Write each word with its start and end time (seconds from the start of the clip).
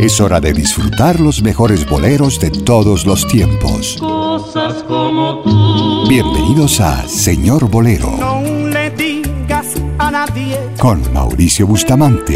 Es 0.00 0.20
hora 0.20 0.40
de 0.40 0.52
disfrutar 0.52 1.18
los 1.18 1.42
mejores 1.42 1.88
boleros 1.88 2.38
de 2.38 2.52
todos 2.52 3.04
los 3.04 3.26
tiempos. 3.26 3.96
Cosas 3.98 4.84
como 4.84 5.40
tú. 5.42 6.08
Bienvenidos 6.08 6.80
a 6.80 7.08
Señor 7.08 7.68
Bolero. 7.68 8.16
No 8.16 8.40
le 8.40 8.90
digas 8.90 9.74
a 9.98 10.12
nadie. 10.12 10.56
Con 10.78 11.02
Mauricio 11.12 11.66
Bustamante. 11.66 12.34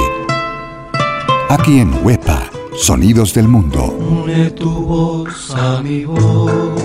Aquí 1.48 1.78
en 1.78 2.04
Huepa, 2.04 2.50
Sonidos 2.76 3.32
del 3.32 3.46
Mundo. 3.46 3.96
Une 3.96 4.50
tu 4.50 4.68
voz 4.68 5.54
a 5.54 5.80
mi 5.82 6.04
voz. 6.04 6.81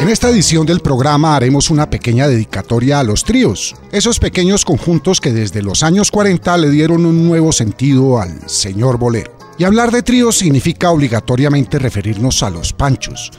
En 0.00 0.08
esta 0.08 0.30
edición 0.30 0.64
del 0.64 0.80
programa 0.80 1.36
haremos 1.36 1.68
una 1.68 1.90
pequeña 1.90 2.26
dedicatoria 2.26 3.00
a 3.00 3.04
los 3.04 3.22
tríos, 3.22 3.76
esos 3.92 4.18
pequeños 4.18 4.64
conjuntos 4.64 5.20
que 5.20 5.30
desde 5.30 5.60
los 5.60 5.82
años 5.82 6.10
40 6.10 6.56
le 6.56 6.70
dieron 6.70 7.04
un 7.04 7.28
nuevo 7.28 7.52
sentido 7.52 8.18
al 8.18 8.48
señor 8.48 8.96
bolero. 8.96 9.36
Y 9.58 9.64
hablar 9.64 9.90
de 9.90 10.02
tríos 10.02 10.38
significa 10.38 10.90
obligatoriamente 10.90 11.78
referirnos 11.78 12.42
a 12.42 12.48
los 12.48 12.72
panchos, 12.72 13.30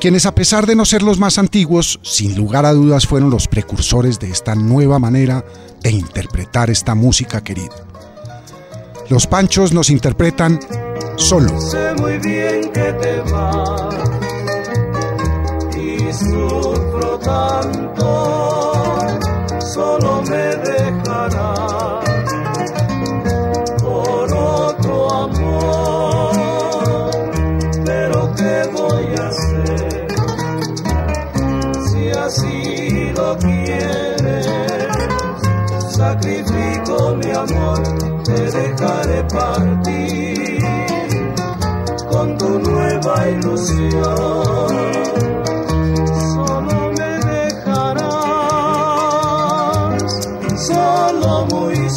quienes 0.00 0.26
a 0.26 0.34
pesar 0.34 0.66
de 0.66 0.74
no 0.74 0.84
ser 0.84 1.04
los 1.04 1.20
más 1.20 1.38
antiguos, 1.38 2.00
sin 2.02 2.34
lugar 2.34 2.66
a 2.66 2.72
dudas 2.72 3.06
fueron 3.06 3.30
los 3.30 3.46
precursores 3.46 4.18
de 4.18 4.28
esta 4.28 4.56
nueva 4.56 4.98
manera 4.98 5.44
de 5.82 5.92
interpretar 5.92 6.68
esta 6.68 6.96
música 6.96 7.44
querida. 7.44 7.76
Los 9.08 9.28
panchos 9.28 9.72
nos 9.72 9.88
interpretan 9.88 10.58
solo. 11.14 11.60
Sé 11.60 11.94
muy 11.94 12.18
bien 12.18 12.72
que 12.72 12.92
te 12.94 13.22
sufro 16.18 17.18
tanto, 17.18 18.98
solo 19.60 20.22
me 20.22 20.56
dejarás 20.68 22.04
por 23.80 24.32
otro 24.32 25.12
amor. 25.12 26.32
Pero 27.84 28.32
¿qué 28.34 28.68
voy 28.72 29.06
a 29.16 29.28
hacer 29.28 30.08
si 31.88 32.10
así 32.10 33.12
lo 33.16 33.36
quieres? 33.38 34.46
Sacrifico 35.90 37.16
mi 37.16 37.30
amor, 37.30 37.82
te 38.24 38.40
dejaré 38.50 39.22
partir 39.24 40.58
con 42.10 42.36
tu 42.38 42.58
nueva 42.58 43.28
ilusión. 43.28 45.07
Solo, 51.28 51.44
muy 51.46 51.90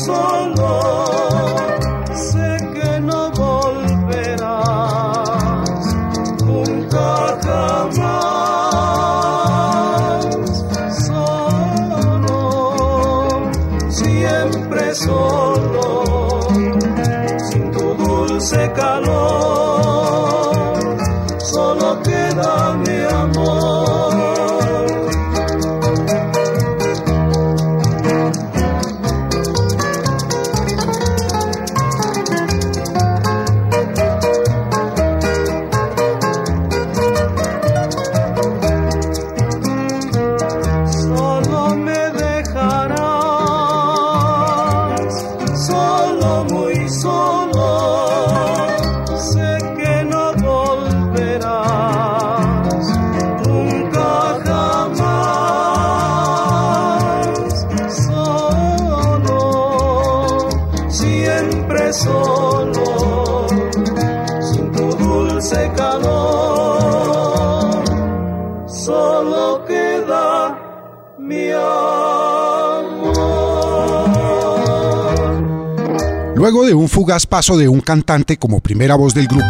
fugaz 77.11 77.27
paso 77.27 77.57
de 77.57 77.67
un 77.67 77.81
cantante 77.81 78.37
como 78.37 78.61
primera 78.61 78.95
voz 78.95 79.13
del 79.13 79.27
grupo, 79.27 79.43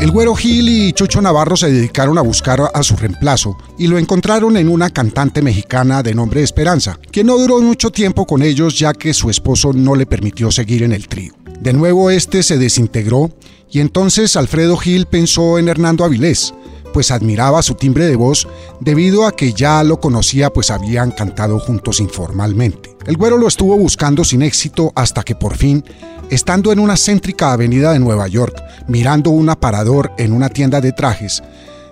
el 0.00 0.10
Güero 0.10 0.34
Gil 0.34 0.68
y 0.68 0.92
Chucho 0.92 1.22
Navarro 1.22 1.56
se 1.56 1.70
dedicaron 1.70 2.18
a 2.18 2.22
buscar 2.22 2.72
a 2.74 2.82
su 2.82 2.96
reemplazo 2.96 3.56
y 3.78 3.86
lo 3.86 3.98
encontraron 3.98 4.56
en 4.56 4.68
una 4.68 4.90
cantante 4.90 5.42
mexicana 5.42 6.02
de 6.02 6.12
nombre 6.12 6.42
Esperanza, 6.42 6.98
que 7.12 7.22
no 7.22 7.38
duró 7.38 7.60
mucho 7.60 7.90
tiempo 7.90 8.26
con 8.26 8.42
ellos 8.42 8.76
ya 8.76 8.92
que 8.94 9.14
su 9.14 9.30
esposo 9.30 9.72
no 9.72 9.94
le 9.94 10.06
permitió 10.06 10.50
seguir 10.50 10.82
en 10.82 10.90
el 10.90 11.06
trío. 11.06 11.34
De 11.60 11.72
nuevo 11.72 12.10
este 12.10 12.42
se 12.42 12.58
desintegró 12.58 13.30
y 13.70 13.78
entonces 13.78 14.34
Alfredo 14.34 14.76
Gil 14.76 15.06
pensó 15.06 15.56
en 15.56 15.68
Hernando 15.68 16.04
Avilés, 16.04 16.52
pues 16.92 17.12
admiraba 17.12 17.62
su 17.62 17.74
timbre 17.74 18.06
de 18.06 18.16
voz 18.16 18.48
debido 18.80 19.24
a 19.24 19.36
que 19.36 19.52
ya 19.52 19.84
lo 19.84 20.00
conocía 20.00 20.50
pues 20.50 20.72
habían 20.72 21.12
cantado 21.12 21.60
juntos 21.60 22.00
informalmente. 22.00 22.96
El 23.06 23.16
güero 23.16 23.38
lo 23.38 23.48
estuvo 23.48 23.76
buscando 23.76 24.24
sin 24.24 24.42
éxito 24.42 24.92
hasta 24.94 25.22
que 25.22 25.34
por 25.34 25.56
fin, 25.56 25.84
estando 26.30 26.72
en 26.72 26.78
una 26.78 26.96
céntrica 26.96 27.52
avenida 27.52 27.92
de 27.92 27.98
Nueva 27.98 28.28
York, 28.28 28.56
mirando 28.88 29.30
un 29.30 29.48
aparador 29.50 30.12
en 30.16 30.32
una 30.32 30.48
tienda 30.48 30.80
de 30.80 30.92
trajes, 30.92 31.42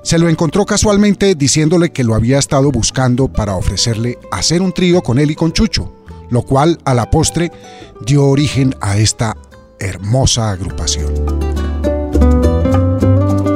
se 0.03 0.19
lo 0.19 0.29
encontró 0.29 0.65
casualmente 0.65 1.35
diciéndole 1.35 1.91
que 1.91 2.05
lo 2.05 2.15
había 2.15 2.39
estado 2.39 2.71
buscando 2.71 3.29
para 3.29 3.57
ofrecerle 3.57 4.19
hacer 4.31 4.63
un 4.63 4.73
trío 4.73 5.03
con 5.03 5.19
él 5.19 5.31
y 5.31 5.35
con 5.35 5.53
Chucho, 5.53 5.93
lo 6.31 6.43
cual 6.43 6.79
a 6.85 6.95
la 6.95 7.11
postre 7.11 7.51
dio 8.07 8.25
origen 8.25 8.75
a 8.81 8.97
esta 8.97 9.37
hermosa 9.79 10.51
agrupación. 10.51 11.13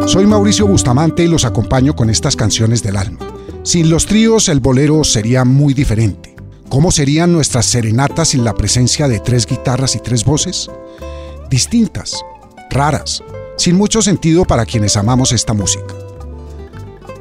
Soy 0.06 0.26
Mauricio 0.26 0.66
Bustamante 0.66 1.24
y 1.24 1.28
los 1.28 1.44
acompaño 1.44 1.94
con 1.94 2.10
estas 2.10 2.36
canciones 2.36 2.82
del 2.82 2.96
alma. 2.96 3.18
Sin 3.62 3.88
los 3.88 4.06
tríos 4.06 4.48
el 4.48 4.60
bolero 4.60 5.04
sería 5.04 5.44
muy 5.44 5.72
diferente. 5.72 6.31
¿Cómo 6.72 6.90
serían 6.90 7.34
nuestras 7.34 7.66
serenatas 7.66 8.28
sin 8.28 8.44
la 8.44 8.54
presencia 8.54 9.06
de 9.06 9.20
tres 9.20 9.44
guitarras 9.44 9.94
y 9.94 9.98
tres 9.98 10.24
voces? 10.24 10.70
Distintas, 11.50 12.24
raras, 12.70 13.22
sin 13.58 13.76
mucho 13.76 14.00
sentido 14.00 14.46
para 14.46 14.64
quienes 14.64 14.96
amamos 14.96 15.32
esta 15.32 15.52
música. 15.52 15.94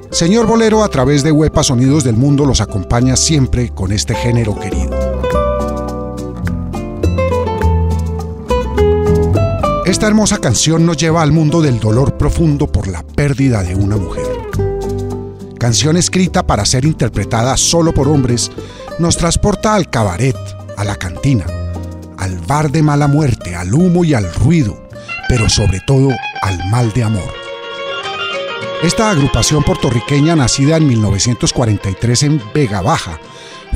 Señor 0.10 0.48
Bolero 0.48 0.86
a 0.86 0.88
través 0.88 1.22
de 1.24 1.34
Huepa 1.34 1.64
Sonidos 1.64 2.06
del 2.06 2.16
Mundo 2.16 2.46
los 2.46 2.62
acompaña 2.62 3.18
siempre 3.18 3.72
con 3.72 3.92
este 3.92 4.16
género 4.16 4.58
querido. 4.58 4.98
Esta 9.86 10.08
hermosa 10.08 10.38
canción 10.38 10.86
nos 10.86 10.96
lleva 10.96 11.22
al 11.22 11.34
mundo 11.34 11.62
del 11.62 11.78
dolor 11.78 12.18
profundo 12.18 12.68
por 12.68 12.88
la 12.88 13.04
pérdida 13.04 13.64
de 13.64 13.76
una 13.76 13.98
mujer. 13.98 14.31
Canción 15.62 15.96
escrita 15.96 16.48
para 16.48 16.66
ser 16.66 16.86
interpretada 16.86 17.56
solo 17.56 17.94
por 17.94 18.08
hombres, 18.08 18.52
nos 18.98 19.16
transporta 19.16 19.76
al 19.76 19.92
cabaret, 19.92 20.36
a 20.76 20.84
la 20.84 20.96
cantina, 20.96 21.46
al 22.18 22.40
bar 22.40 22.72
de 22.72 22.82
mala 22.82 23.06
muerte, 23.08 23.56
al 23.56 23.72
humo 23.72 24.04
y 24.04 24.16
al 24.16 24.34
ruido, 24.34 24.90
pero 25.30 25.50
sobre 25.50 25.80
todo 25.86 26.10
al 26.42 26.68
mal 26.72 26.92
de 26.94 27.04
amor. 27.04 27.32
Esta 28.82 29.12
agrupación 29.12 29.62
puertorriqueña, 29.62 30.36
nacida 30.36 30.78
en 30.78 30.88
1943 30.88 32.24
en 32.24 32.42
Vega 32.56 32.82
Baja, 32.82 33.20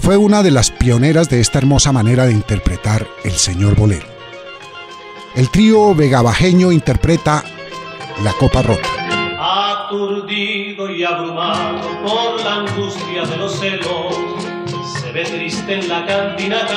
fue 0.01 0.17
una 0.17 0.41
de 0.41 0.49
las 0.49 0.71
pioneras 0.71 1.29
de 1.29 1.39
esta 1.39 1.59
hermosa 1.59 1.91
manera 1.91 2.25
de 2.25 2.31
interpretar 2.31 3.07
el 3.23 3.33
señor 3.33 3.75
bolero. 3.75 4.07
El 5.35 5.51
trío 5.51 5.93
vegabajeño 5.93 6.71
interpreta 6.71 7.43
La 8.23 8.33
Copa 8.33 8.63
Rota 8.63 8.94
aturdido 9.85 10.89
y 10.89 11.03
abrumado 11.03 11.79
por 12.03 12.43
la 12.43 12.55
angustia 12.55 13.23
de 13.23 13.37
los 13.37 13.59
celos, 13.59 14.15
se 14.99 15.11
ve 15.11 15.23
triste 15.23 15.73
en 15.73 15.87
la 15.87 16.05
cantina 16.05 16.67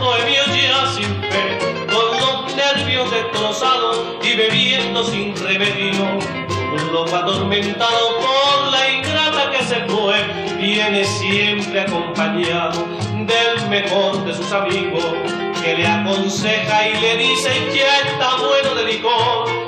bohemio 0.00 0.42
ya 0.46 0.86
sin 0.90 1.22
fe, 1.30 1.58
con 1.86 2.18
los 2.18 2.56
nervios 2.56 3.10
destrozados 3.10 4.00
y 4.22 4.34
bebiendo 4.34 5.04
sin 5.04 5.36
remedio, 5.36 6.04
un 6.72 6.92
loco 6.92 7.16
atormentado 7.16 8.16
por 8.18 8.72
la 8.72 8.90
ingrata 8.90 9.50
que 9.52 9.64
se 9.64 9.84
fue, 9.86 10.16
viene 10.58 11.04
siempre 11.04 11.82
acompañado 11.82 12.84
del 13.26 13.68
mejor 13.68 14.24
de 14.24 14.34
sus 14.34 14.50
amigos, 14.52 15.04
que 15.62 15.76
le 15.76 15.86
aconseja 15.86 16.88
y 16.88 17.00
le 17.00 17.16
dice 17.16 17.50
que 17.72 17.82
está 17.82 18.36
bueno 18.38 18.74
de 18.74 18.84
licor 18.92 19.59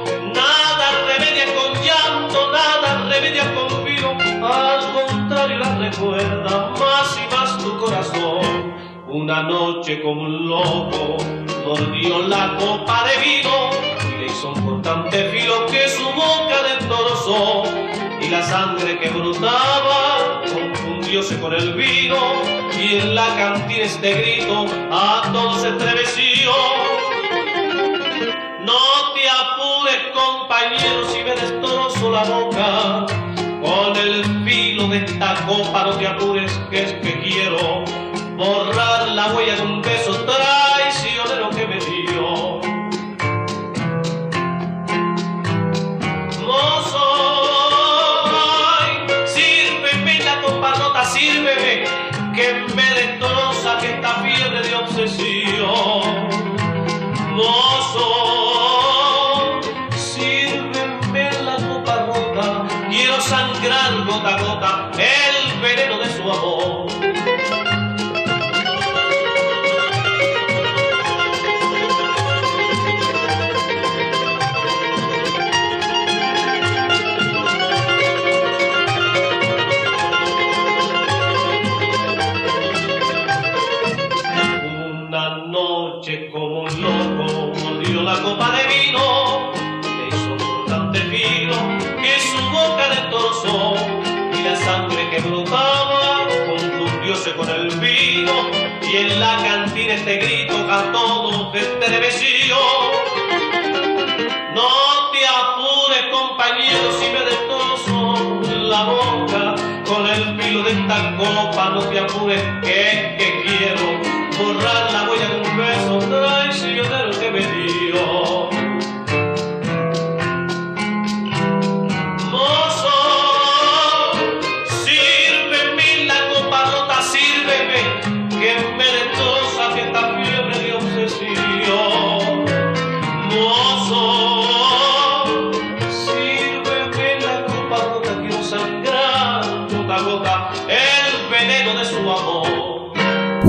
de 3.13 3.31
vida 3.31 3.55
confío, 3.55 4.11
al 4.43 4.93
contrario 4.93 5.59
la 5.59 5.77
recuerda 5.77 6.71
más 6.71 7.19
y 7.19 7.35
más 7.35 7.59
tu 7.59 7.77
corazón. 7.79 8.75
Una 9.07 9.43
noche 9.43 10.01
como 10.01 10.23
un 10.23 10.49
loco 10.49 11.19
mordió 11.67 12.23
la 12.23 12.57
copa 12.59 13.05
de 13.05 13.21
vino 13.21 13.71
y 14.09 14.21
le 14.21 14.27
hizo 14.27 14.53
un 14.53 14.65
cortante 14.65 15.31
filo 15.31 15.67
que 15.67 15.89
su 15.89 16.05
boca 16.05 16.63
destrozó 16.63 17.65
y 18.21 18.29
la 18.29 18.43
sangre 18.43 18.99
que 18.99 19.11
brotaba 19.11 20.41
confundióse 20.51 21.39
con 21.39 21.53
el 21.53 21.75
vino 21.75 22.17
y 22.81 22.97
en 22.97 23.15
la 23.15 23.27
cantina 23.37 23.85
este 23.85 24.15
grito 24.15 24.65
a 24.91 25.31
todos 25.33 25.61
se 25.61 25.69
estremeció. 25.69 26.51
No 28.65 29.13
te 29.15 29.29
apures 29.29 30.03
compañero 30.15 31.05
si 31.11 31.23
me 31.23 31.35
destrozo 31.35 32.11
la 32.11 32.23
boca 32.25 32.52
de 34.93 35.07
esta 35.07 35.35
copa 35.47 35.85
no 35.85 35.97
te 35.97 36.07
apures 36.07 36.53
que 36.71 36.83
es 36.83 36.93
que 36.95 37.12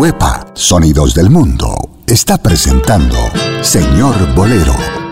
Huepa, 0.04 0.48
Sonidos 0.54 1.14
del 1.14 1.30
Mundo, 1.30 2.02
está 2.06 2.38
presentando 2.38 3.16
Señor 3.62 4.36
Bolero. 4.36 5.03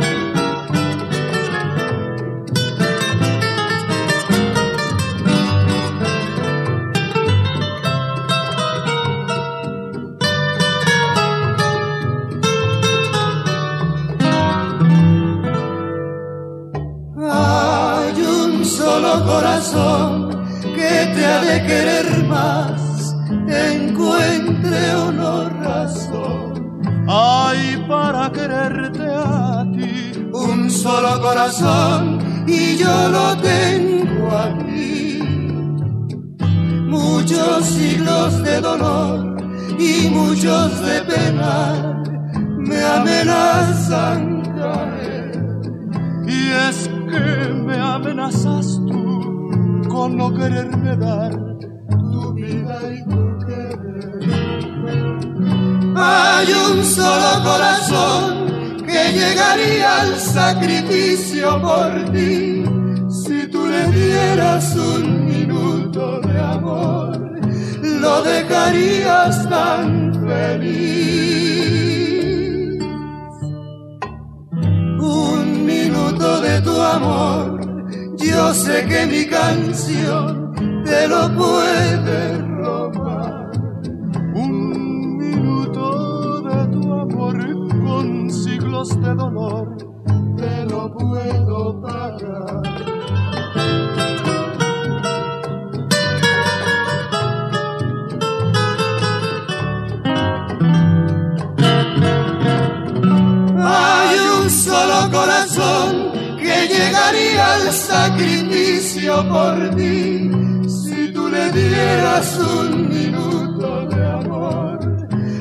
por 109.27 109.75
ti. 109.75 110.29
Si 110.67 111.11
tú 111.13 111.27
le 111.29 111.51
dieras 111.51 112.39
un 112.39 112.89
minuto 112.89 113.87
de 113.87 114.05
amor, 114.05 114.79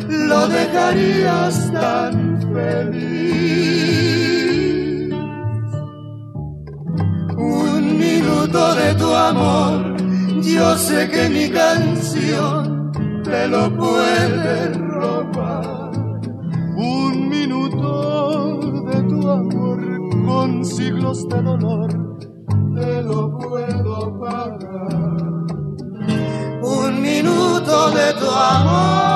lo 0.08 0.48
dejarías 0.48 1.72
tan 1.72 2.40
feliz. 2.52 3.50
Un 7.36 7.98
minuto 7.98 8.74
de 8.74 8.94
tu 8.94 9.14
amor, 9.14 9.96
yo 10.42 10.76
sé 10.76 11.08
que 11.08 11.28
mi 11.28 11.48
canción 11.48 12.92
te 13.22 13.48
lo 13.48 13.74
puede 13.76 14.72
robar. 14.74 15.90
Un 16.76 17.28
minuto 17.28 18.58
de 18.90 19.02
tu 19.02 19.30
amor 19.30 19.80
con 20.26 20.64
siglos 20.64 21.28
de 21.28 21.42
dolor 21.42 22.09
te 22.74 23.02
lo 23.02 23.38
puedo 23.38 24.18
pagar. 24.20 25.20
Un 26.62 27.02
minuto 27.02 27.90
de 27.90 28.12
tu 28.14 28.30
amor. 28.30 29.10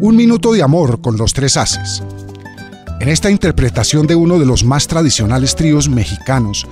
Un 0.00 0.16
minuto 0.16 0.52
de 0.52 0.62
amor 0.62 1.00
con 1.00 1.16
los 1.16 1.32
tres 1.32 1.56
haces. 1.56 2.02
En 3.00 3.08
esta 3.08 3.30
interpretación 3.30 4.06
de 4.06 4.14
uno 4.14 4.38
de 4.38 4.46
los 4.46 4.64
más 4.64 4.86
tradicionales 4.86 5.56
tríos 5.56 5.88
mexicanos, 5.88 6.66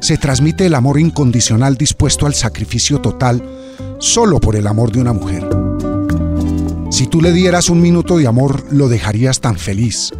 se 0.00 0.18
transmite 0.18 0.66
el 0.66 0.74
amor 0.74 0.98
incondicional 0.98 1.76
dispuesto 1.76 2.26
al 2.26 2.34
sacrificio 2.34 3.00
total 3.00 3.42
solo 3.98 4.38
por 4.38 4.56
el 4.56 4.66
amor 4.66 4.92
de 4.92 5.00
una 5.00 5.12
mujer. 5.12 5.63
Si 6.94 7.08
tú 7.08 7.20
le 7.20 7.32
dieras 7.32 7.70
un 7.70 7.80
minuto 7.80 8.18
de 8.18 8.28
amor, 8.28 8.66
lo 8.70 8.88
dejarías 8.88 9.40
tan 9.40 9.58
feliz. 9.58 10.12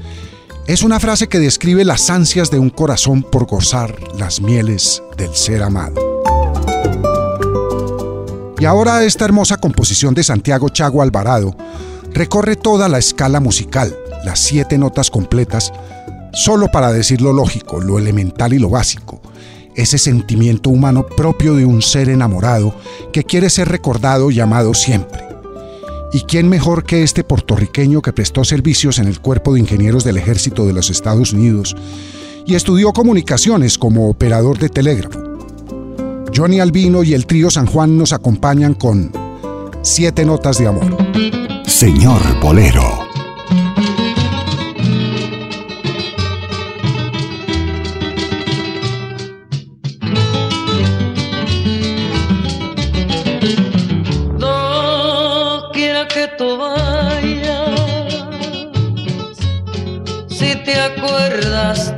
Es 0.67 0.83
una 0.83 0.99
frase 0.99 1.29
que 1.29 1.39
describe 1.39 1.85
las 1.85 2.11
ansias 2.11 2.51
de 2.51 2.59
un 2.59 2.69
corazón 2.69 3.23
por 3.23 3.47
gozar 3.47 3.95
las 4.19 4.41
mieles 4.41 5.01
del 5.17 5.33
ser 5.37 5.63
amado. 5.63 5.95
Y 8.59 8.65
ahora 8.65 9.05
esta 9.05 9.25
hermosa 9.25 9.57
composición 9.59 10.15
de 10.15 10.25
Santiago 10.25 10.69
Chago 10.69 11.01
Alvarado 11.01 11.57
recorre 12.13 12.57
toda 12.57 12.89
la 12.89 12.99
escala 12.99 13.39
musical, 13.39 13.97
las 14.25 14.41
siete 14.41 14.77
notas 14.77 15.11
completas, 15.11 15.73
solo 16.33 16.73
para 16.73 16.93
decir 16.93 17.21
lo 17.21 17.33
lógico, 17.33 17.81
lo 17.81 18.01
elemental 18.01 18.53
y 18.53 18.59
lo 18.59 18.69
básico, 18.69 19.23
ese 19.77 19.97
sentimiento 19.97 20.71
humano 20.71 21.07
propio 21.07 21.55
de 21.55 21.67
un 21.67 21.83
ser 21.83 22.09
enamorado 22.09 22.75
que 23.13 23.23
quiere 23.23 23.49
ser 23.49 23.69
recordado 23.69 24.33
y 24.33 24.41
amado 24.41 24.75
siempre. 24.75 25.34
¿Y 26.15 26.21
quién 26.21 26.49
mejor 26.49 26.85
que 26.85 27.03
este 27.03 27.25
puertorriqueño 27.25 28.01
que 28.01 28.13
prestó 28.13 28.45
servicios 28.45 29.01
en 29.01 29.09
el 29.09 29.19
Cuerpo 29.19 29.53
de 29.53 29.59
Ingenieros 29.59 30.05
del 30.05 30.17
Ejército 30.17 30.65
de 30.65 30.73
los 30.73 30.89
Estados 30.89 31.33
Unidos 31.33 31.75
y 32.47 32.55
estudió 32.55 32.93
comunicaciones 32.93 33.79
como 33.79 34.09
operador 34.09 34.57
de 34.61 34.69
telégrafo? 34.69 35.19
Johnny 36.33 36.61
Albino 36.61 37.03
y 37.03 37.15
el 37.15 37.27
trío 37.27 37.51
San 37.51 37.67
Juan 37.67 37.99
nos 37.99 38.13
acompañan 38.13 38.75
con 38.75 39.11
Siete 39.83 40.25
Notas 40.25 40.59
de 40.59 40.69
Amor. 40.69 40.97
Señor 41.67 42.21
Bolero. 42.41 43.04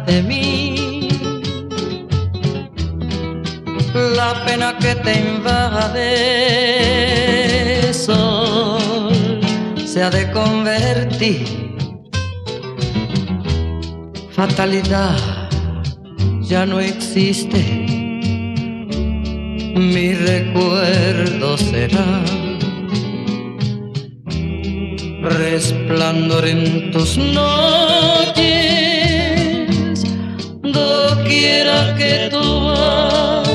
De 0.07 0.23
mí. 0.23 1.09
La 3.95 4.45
pena 4.45 4.77
que 4.79 4.95
te 4.97 5.21
invade, 5.21 6.03
sol, 7.93 9.41
se 9.87 10.03
ha 10.03 10.11
de 10.11 10.31
convertir. 10.33 11.77
Fatalidad 14.33 15.17
ya 16.43 16.67
no 16.67 16.81
existe. 16.81 17.63
Mi 19.77 20.15
recuerdo 20.15 21.57
será 21.59 22.36
resplandor 25.57 26.47
en 26.47 26.91
tus 26.91 27.17
noches. 27.17 28.45
Quiera 31.27 31.95
que 31.97 32.29
tú 32.31 32.45
vas, 32.67 33.46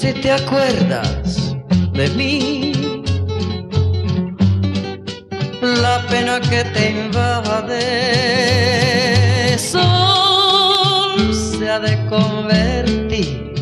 si 0.00 0.12
te 0.14 0.32
acuerdas 0.32 1.54
de 1.92 2.08
mí. 2.16 2.72
La 5.60 6.06
pena 6.08 6.40
que 6.40 6.64
te 6.74 6.90
invade, 6.90 7.84
sol 9.58 11.34
se 11.34 11.68
ha 11.68 11.78
de 11.80 11.94
convertir. 12.08 13.52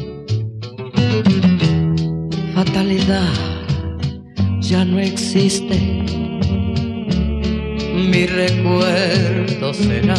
Fatalidad 2.55 3.35
ya 4.61 4.85
no 4.85 5.01
existe. 5.01 5.77
Mi 8.13 8.27
recuerdo 8.27 9.75
será 9.75 10.15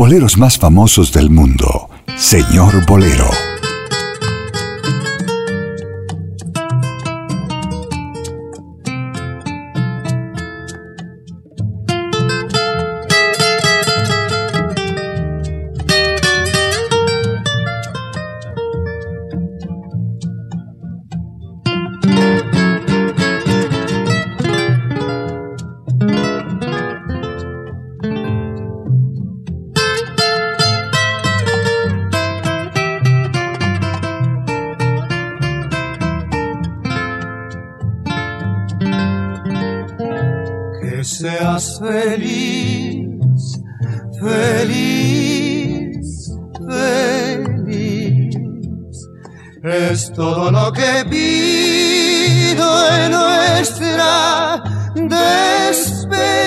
boleros 0.00 0.38
más 0.38 0.56
famosos 0.56 1.12
del 1.12 1.28
mundo, 1.28 1.90
Señor 2.16 2.86
Bolero. 2.86 3.49
seas 41.20 41.78
feliz, 41.78 43.06
feliz, 44.18 45.98
feliz. 46.66 48.34
Es 49.62 50.10
todo 50.14 50.50
lo 50.50 50.72
que 50.72 51.04
pido 51.10 52.66
en 52.96 53.12
nuestra 53.12 54.62
despedida. 54.94 56.38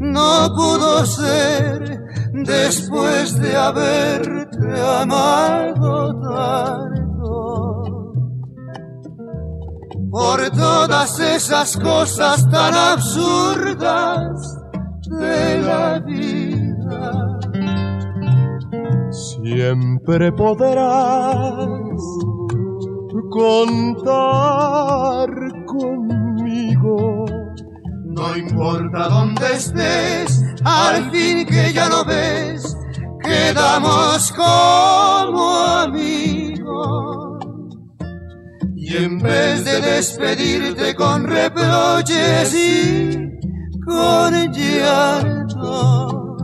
No 0.00 0.52
pudo 0.56 1.06
ser 1.06 2.00
después 2.44 3.38
de 3.38 3.56
haberte 3.56 4.80
amado 5.00 6.20
tarde 6.22 7.01
Por 10.12 10.50
todas 10.50 11.18
esas 11.20 11.74
cosas 11.78 12.46
tan 12.50 12.74
absurdas 12.74 14.58
de 15.06 15.58
la 15.62 15.98
vida 16.00 17.38
siempre 19.10 20.30
podrás 20.32 21.96
contar 23.30 25.30
conmigo. 25.64 27.24
No 28.04 28.36
importa 28.36 29.08
dónde 29.08 29.54
estés, 29.54 30.44
al 30.62 31.10
fin 31.10 31.46
que 31.46 31.72
ya 31.72 31.88
lo 31.88 32.04
ves, 32.04 32.76
quedamos 33.22 34.30
como 34.32 35.48
amigos. 35.78 37.31
Y 38.92 38.96
en 38.96 39.18
vez 39.20 39.64
de 39.64 39.80
despedirte 39.80 40.94
con 40.94 41.26
reproches 41.26 42.54
y 42.54 43.38
con 43.86 44.52
llanto, 44.52 46.36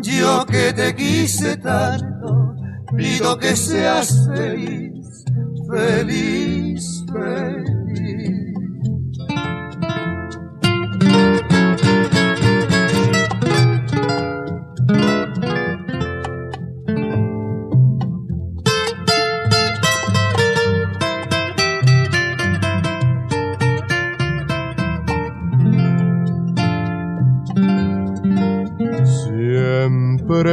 yo 0.00 0.46
que 0.46 0.72
te 0.74 0.94
quise 0.94 1.56
tanto, 1.56 2.54
pido 2.96 3.36
que 3.36 3.56
seas 3.56 4.28
feliz, 4.32 5.24
feliz, 5.68 7.04
feliz. 7.12 7.81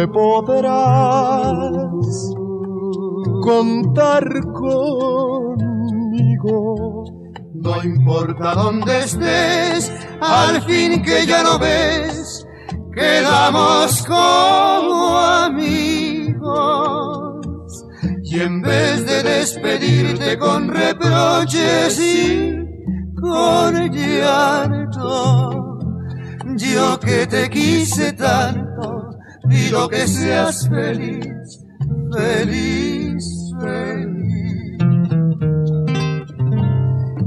Podrás 0.07 1.91
contar 3.41 4.23
conmigo. 4.53 5.85
No 7.53 7.83
importa 7.83 8.55
dónde 8.55 8.99
estés, 8.99 9.91
al 10.21 10.61
fin 10.61 11.01
que 11.01 11.25
ya 11.25 11.43
no 11.43 11.59
ves, 11.59 12.45
quedamos 12.93 14.03
como 14.07 15.17
amigos. 15.17 16.29
Y 18.23 18.39
en 18.39 18.61
vez 18.61 19.05
de 19.05 19.23
despedirte 19.23 20.37
con 20.37 20.69
reproches 20.69 21.99
y 21.99 22.55
con 23.19 23.89
llanto, 23.91 25.79
yo 26.55 26.99
que 26.99 27.25
te 27.27 27.49
quise 27.49 28.13
tanto, 28.13 28.98
pido 29.49 29.89
que 29.89 30.07
seas 30.07 30.69
feliz, 30.69 31.65
feliz, 32.13 33.25
feliz. 33.59 34.77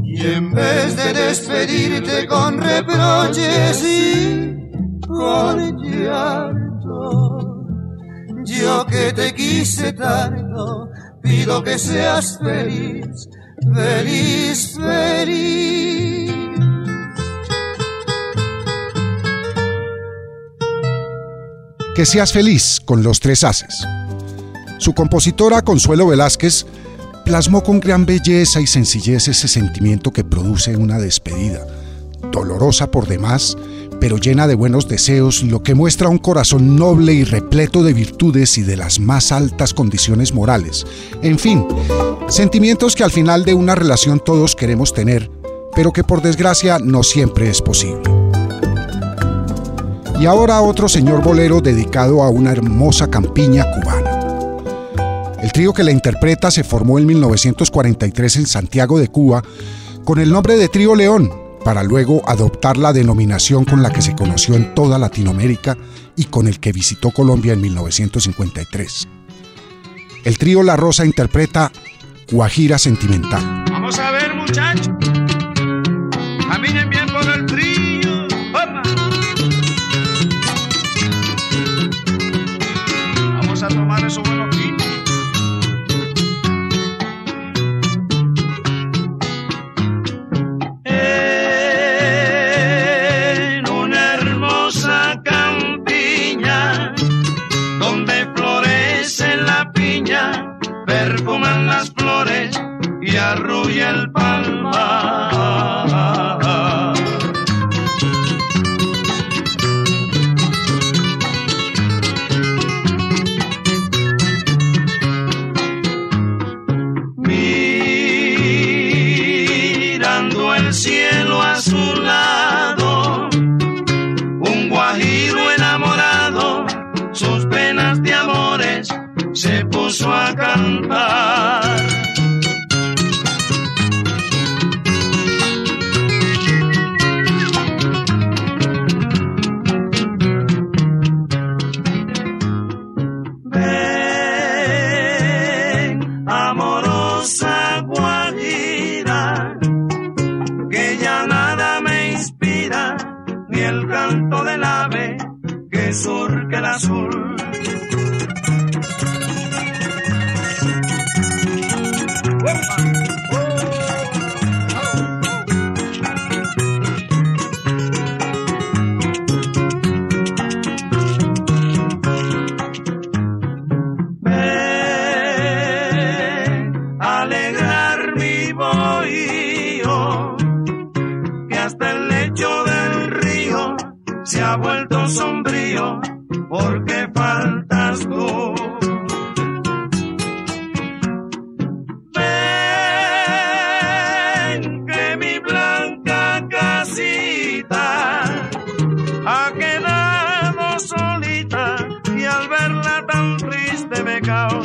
Y 0.05 0.27
en 0.27 0.53
vez 0.53 0.97
de 0.97 1.13
despedirte 1.13 2.27
con 2.27 2.61
reproches 2.61 3.85
y 3.85 4.71
con 5.07 5.77
llanto, 5.79 7.67
yo 8.45 8.87
que 8.87 9.13
te 9.13 9.35
quise 9.35 9.93
tanto, 9.93 10.89
pido 11.21 11.63
que 11.63 11.79
seas 11.79 12.39
feliz, 12.39 13.29
feliz, 13.75 14.79
feliz. 14.79 16.72
Que 21.95 22.07
seas 22.07 22.33
feliz 22.33 22.81
con 22.83 23.03
los 23.03 23.21
tres 23.21 23.45
haces. 23.45 23.87
Su 24.79 24.95
compositora 24.95 25.61
Consuelo 25.61 26.07
Velázquez 26.07 26.65
plasmó 27.27 27.63
con 27.63 27.81
gran 27.81 28.07
belleza 28.07 28.63
y 28.63 28.67
sencillez 28.67 29.29
ese 29.29 29.47
sentimiento 29.47 30.11
que 30.11 30.25
produce 30.25 30.75
una 30.75 30.99
despedida, 30.99 31.67
dolorosa 32.33 32.91
por 32.91 33.07
demás, 33.07 33.59
pero 34.01 34.17
llena 34.17 34.47
de 34.47 34.55
buenos 34.55 34.89
deseos, 34.89 35.43
lo 35.43 35.63
que 35.63 35.75
muestra 35.75 36.09
un 36.09 36.17
corazón 36.17 36.77
noble 36.77 37.13
y 37.13 37.25
repleto 37.25 37.83
de 37.85 37.93
virtudes 37.93 38.57
y 38.57 38.63
de 38.63 38.79
las 38.79 38.99
más 38.99 39.31
altas 39.31 39.75
condiciones 39.75 40.33
morales. 40.33 40.87
En 41.23 41.39
fin, 41.39 41.67
sentimientos 42.29 42.97
que 42.97 43.05
al 43.05 43.13
final 43.13 43.45
de 43.45 43.53
una 43.53 43.75
relación 43.75 44.19
todos 44.19 44.57
queremos 44.57 44.95
tener, 44.95 45.31
pero 45.77 45.93
que 45.93 46.05
por 46.05 46.23
desgracia 46.23 46.79
no 46.79 47.03
siempre 47.03 47.51
es 47.51 47.61
posible. 47.61 48.12
Y 50.23 50.27
ahora 50.27 50.63
otro 50.63 50.89
señor 50.89 51.21
bolero 51.21 51.61
dedicado 51.61 52.23
a 52.23 52.29
una 52.29 52.53
hermosa 52.53 53.11
campiña 53.11 53.65
cubana. 53.73 54.21
El 55.43 55.51
trío 55.51 55.73
que 55.73 55.83
la 55.83 55.91
interpreta 55.91 56.49
se 56.53 56.63
formó 56.63 57.01
en 57.01 57.07
1943 57.07 58.37
en 58.37 58.47
Santiago 58.47 59.01
de 59.01 59.09
Cuba 59.09 59.43
con 60.05 60.21
el 60.21 60.31
nombre 60.31 60.57
de 60.57 60.69
Trío 60.69 60.95
León, 60.95 61.29
para 61.65 61.83
luego 61.83 62.23
adoptar 62.25 62.77
la 62.77 62.93
denominación 62.93 63.65
con 63.65 63.83
la 63.83 63.91
que 63.91 64.01
se 64.01 64.15
conoció 64.15 64.55
en 64.55 64.77
toda 64.77 64.97
Latinoamérica 64.97 65.77
y 66.15 66.27
con 66.27 66.47
el 66.47 66.61
que 66.61 66.71
visitó 66.71 67.11
Colombia 67.11 67.55
en 67.55 67.61
1953. 67.61 69.09
El 70.23 70.39
trío 70.39 70.63
La 70.63 70.77
Rosa 70.77 71.05
interpreta 71.05 71.73
Guajira 72.31 72.79
Sentimental. 72.79 73.65
Vamos 73.73 73.99
a 73.99 74.13
ver, 74.13 74.37
muchachos. 74.37 74.89
Caminen 76.49 76.91
bien 76.91 77.02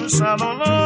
me 0.10 0.77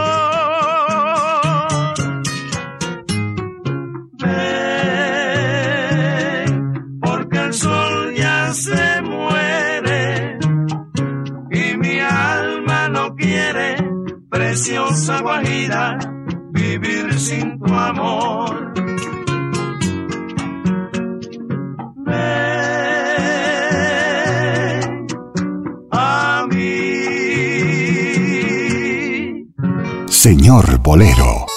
Bolero. 30.92 31.51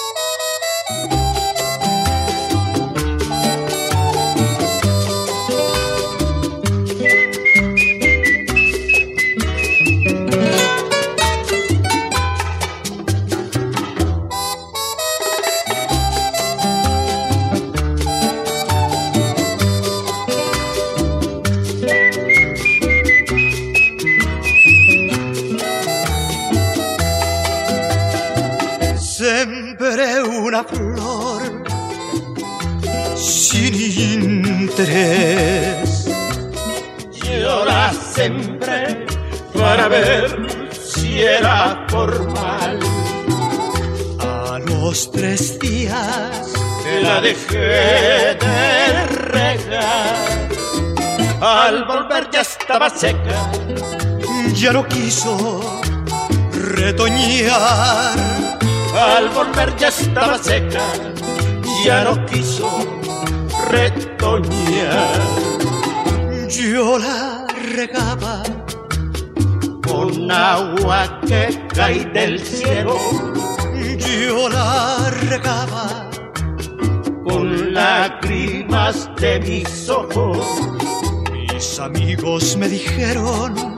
Seca. 52.95 53.51
ya 54.53 54.71
no 54.71 54.87
quiso 54.87 55.81
retoñar. 56.51 58.17
Al 58.95 59.29
volver 59.29 59.75
ya 59.77 59.89
estaba 59.89 60.37
seca. 60.37 60.85
Ya 61.83 62.03
no 62.03 62.25
quiso 62.25 62.69
retoñar. 63.69 65.19
Yo 66.49 66.97
la 66.97 67.45
regaba 67.75 68.43
Con 69.85 70.31
agua 70.31 71.19
que 71.27 71.67
cae 71.73 72.05
del 72.05 72.39
cielo. 72.39 72.97
yo 73.99 74.47
la 74.49 75.09
regaba 75.29 76.09
Con 77.27 77.73
lágrimas 77.73 79.09
de 79.17 79.39
mis 79.41 79.89
ojos. 79.89 80.37
Amigos 81.79 82.55
me 82.57 82.67
dijeron, 82.69 83.77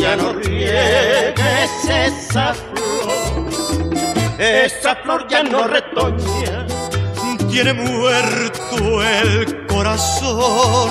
Ya 0.00 0.16
no 0.16 0.32
riegues 0.32 1.70
esa 1.88 2.54
flor. 2.54 3.50
Esa 4.38 4.96
flor 4.96 5.26
ya 5.28 5.42
no 5.42 5.66
retoña. 5.66 6.66
tiene 7.50 7.72
muerto 7.72 9.02
el 9.02 9.66
corazón, 9.66 10.90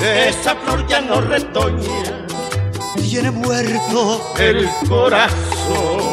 Esa 0.00 0.54
flor 0.56 0.86
ya 0.86 1.00
no 1.00 1.20
retoña. 1.20 2.26
tiene 3.02 3.30
muerto 3.30 4.20
El 4.38 4.68
corazón. 4.88 6.05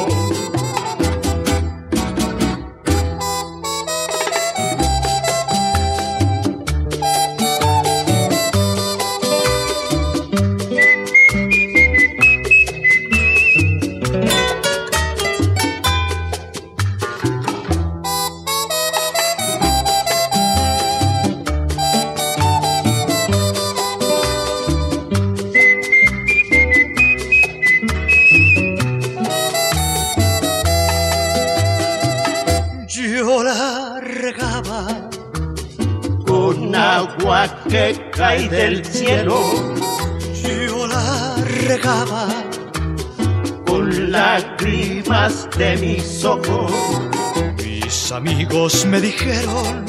Me 48.93 49.01
dijeron, 49.01 49.85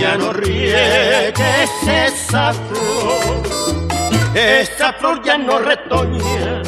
Ya 0.00 0.16
no 0.16 0.32
riegues 0.32 1.70
esa 1.86 2.52
flor. 2.52 3.42
Esa 4.34 4.92
flor 4.94 5.22
ya 5.24 5.38
no 5.38 5.60
retoña. 5.60 6.62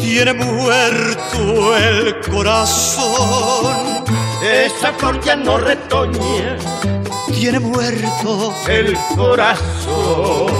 tiene 0.00 0.32
muerto 0.32 1.76
el 1.76 2.18
corazón, 2.20 3.76
Esa 4.42 4.94
flor 4.94 5.20
ya 5.22 5.36
no 5.36 5.58
retoña. 5.58 6.56
tiene 7.34 7.58
muerto 7.60 8.54
El 8.66 8.96
corazón. 9.14 10.56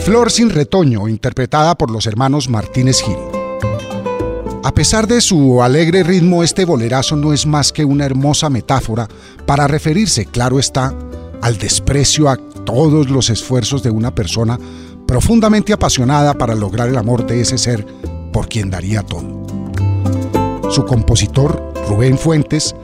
Flor 0.00 0.30
sin 0.30 0.48
retoño, 0.48 1.06
interpretada 1.06 1.74
por 1.76 1.90
los 1.90 2.06
hermanos 2.06 2.48
Martínez 2.48 3.02
Gil. 3.02 3.31
A 4.64 4.72
pesar 4.72 5.08
de 5.08 5.20
su 5.20 5.60
alegre 5.60 6.04
ritmo, 6.04 6.44
este 6.44 6.64
bolerazo 6.64 7.16
no 7.16 7.32
es 7.32 7.46
más 7.46 7.72
que 7.72 7.84
una 7.84 8.06
hermosa 8.06 8.48
metáfora 8.48 9.08
para 9.44 9.66
referirse, 9.66 10.24
claro 10.24 10.60
está, 10.60 10.94
al 11.40 11.58
desprecio 11.58 12.28
a 12.28 12.36
todos 12.36 13.10
los 13.10 13.28
esfuerzos 13.28 13.82
de 13.82 13.90
una 13.90 14.14
persona 14.14 14.60
profundamente 15.04 15.72
apasionada 15.72 16.34
para 16.34 16.54
lograr 16.54 16.88
el 16.88 16.96
amor 16.96 17.26
de 17.26 17.40
ese 17.40 17.58
ser 17.58 17.84
por 18.32 18.48
quien 18.48 18.70
daría 18.70 19.02
todo. 19.02 19.42
Su 20.70 20.86
compositor, 20.86 21.72
Rubén 21.88 22.16
Fuentes, 22.16 22.76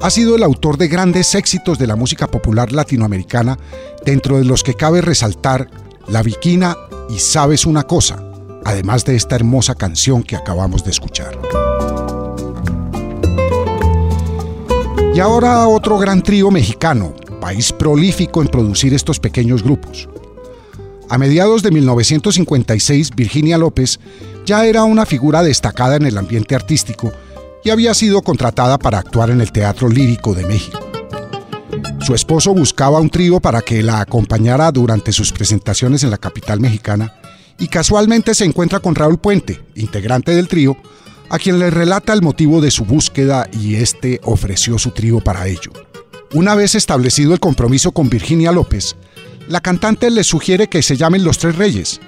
ha 0.00 0.08
sido 0.08 0.36
el 0.36 0.42
autor 0.42 0.78
de 0.78 0.88
grandes 0.88 1.34
éxitos 1.34 1.78
de 1.78 1.86
la 1.86 1.96
música 1.96 2.28
popular 2.28 2.72
latinoamericana, 2.72 3.58
dentro 4.06 4.38
de 4.38 4.44
los 4.44 4.62
que 4.62 4.72
cabe 4.72 5.02
resaltar 5.02 5.68
La 6.08 6.22
Viquina 6.22 6.76
y 7.10 7.18
Sabes 7.18 7.66
una 7.66 7.82
cosa, 7.82 8.25
además 8.66 9.04
de 9.04 9.14
esta 9.14 9.36
hermosa 9.36 9.76
canción 9.76 10.24
que 10.24 10.34
acabamos 10.34 10.82
de 10.82 10.90
escuchar. 10.90 11.38
Y 15.14 15.20
ahora 15.20 15.68
otro 15.68 15.98
gran 15.98 16.20
trío 16.20 16.50
mexicano, 16.50 17.14
país 17.40 17.72
prolífico 17.72 18.42
en 18.42 18.48
producir 18.48 18.92
estos 18.92 19.20
pequeños 19.20 19.62
grupos. 19.62 20.08
A 21.08 21.16
mediados 21.16 21.62
de 21.62 21.70
1956, 21.70 23.12
Virginia 23.14 23.56
López 23.56 24.00
ya 24.44 24.66
era 24.66 24.82
una 24.82 25.06
figura 25.06 25.44
destacada 25.44 25.94
en 25.94 26.04
el 26.04 26.18
ambiente 26.18 26.56
artístico 26.56 27.12
y 27.62 27.70
había 27.70 27.94
sido 27.94 28.22
contratada 28.22 28.78
para 28.78 28.98
actuar 28.98 29.30
en 29.30 29.40
el 29.40 29.52
Teatro 29.52 29.88
Lírico 29.88 30.34
de 30.34 30.44
México. 30.44 30.80
Su 32.00 32.16
esposo 32.16 32.52
buscaba 32.52 32.98
un 32.98 33.10
trío 33.10 33.38
para 33.38 33.62
que 33.62 33.82
la 33.84 34.00
acompañara 34.00 34.72
durante 34.72 35.12
sus 35.12 35.30
presentaciones 35.30 36.02
en 36.02 36.10
la 36.10 36.18
capital 36.18 36.58
mexicana 36.58 37.12
y 37.58 37.68
casualmente 37.68 38.34
se 38.34 38.44
encuentra 38.44 38.80
con 38.80 38.94
Raúl 38.94 39.18
Puente, 39.18 39.60
integrante 39.74 40.34
del 40.34 40.48
trío, 40.48 40.76
a 41.28 41.38
quien 41.38 41.58
le 41.58 41.70
relata 41.70 42.12
el 42.12 42.22
motivo 42.22 42.60
de 42.60 42.70
su 42.70 42.84
búsqueda 42.84 43.48
y 43.52 43.76
este 43.76 44.20
ofreció 44.24 44.78
su 44.78 44.90
trío 44.90 45.20
para 45.20 45.46
ello. 45.46 45.72
Una 46.34 46.54
vez 46.54 46.74
establecido 46.74 47.32
el 47.32 47.40
compromiso 47.40 47.92
con 47.92 48.08
Virginia 48.08 48.52
López, 48.52 48.96
la 49.48 49.60
cantante 49.60 50.10
le 50.10 50.24
sugiere 50.24 50.68
que 50.68 50.82
se 50.82 50.96
llamen 50.96 51.24
Los 51.24 51.38
Tres 51.38 51.56
Reyes, 51.56 52.00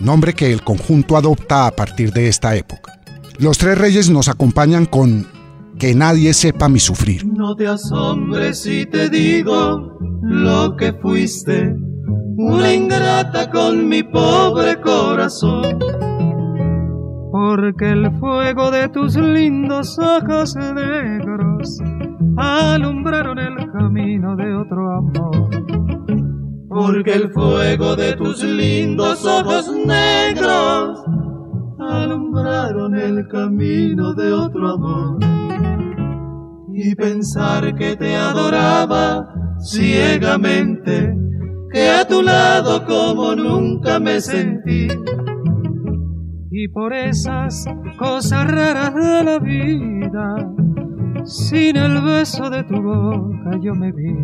nombre 0.00 0.34
que 0.34 0.52
el 0.52 0.62
conjunto 0.62 1.16
adopta 1.16 1.66
a 1.66 1.70
partir 1.74 2.12
de 2.12 2.28
esta 2.28 2.54
época. 2.56 3.00
Los 3.38 3.58
tres 3.58 3.76
reyes 3.76 4.08
nos 4.08 4.28
acompañan 4.28 4.86
con 4.86 5.26
Que 5.78 5.94
nadie 5.94 6.32
sepa 6.32 6.70
mi 6.70 6.80
sufrir. 6.80 7.26
No 7.26 7.54
te 7.54 7.66
asombres 7.66 8.62
si 8.62 8.86
te 8.86 9.10
digo 9.10 9.98
lo 10.22 10.74
que 10.74 10.94
fuiste, 10.94 11.76
una 12.06 12.72
ingrata 12.72 13.50
con 13.50 13.88
mi 13.88 14.02
pobre 14.02 14.80
corazón. 14.80 15.78
Porque 17.30 17.90
el 17.90 18.10
fuego 18.18 18.70
de 18.70 18.88
tus 18.88 19.16
lindos 19.16 19.98
ojos 19.98 20.56
negros 20.56 21.78
alumbraron 22.36 23.38
el 23.38 23.70
camino 23.72 24.36
de 24.36 24.54
otro 24.54 24.92
amor. 24.96 25.50
Porque 26.68 27.14
el 27.14 27.30
fuego 27.32 27.96
de 27.96 28.14
tus 28.14 28.42
lindos 28.42 29.24
ojos 29.24 29.72
negros 29.86 31.02
alumbraron 31.78 32.94
el 32.94 33.26
camino 33.28 34.14
de 34.14 34.32
otro 34.32 34.68
amor. 34.68 35.18
Y 36.72 36.94
pensar 36.94 37.74
que 37.74 37.96
te 37.96 38.14
adoraba 38.14 39.26
ciegamente, 39.60 41.16
a 41.78 42.06
tu 42.06 42.22
lado 42.22 42.84
como 42.86 43.34
nunca 43.34 44.00
me 44.00 44.20
sentí. 44.20 44.88
Y 46.50 46.68
por 46.68 46.94
esas 46.94 47.66
cosas 47.98 48.50
raras 48.50 48.94
de 48.94 49.24
la 49.24 49.38
vida, 49.38 50.52
sin 51.24 51.76
el 51.76 52.00
beso 52.00 52.48
de 52.48 52.64
tu 52.64 52.80
boca 52.80 53.58
yo 53.60 53.74
me 53.74 53.92
vi. 53.92 54.14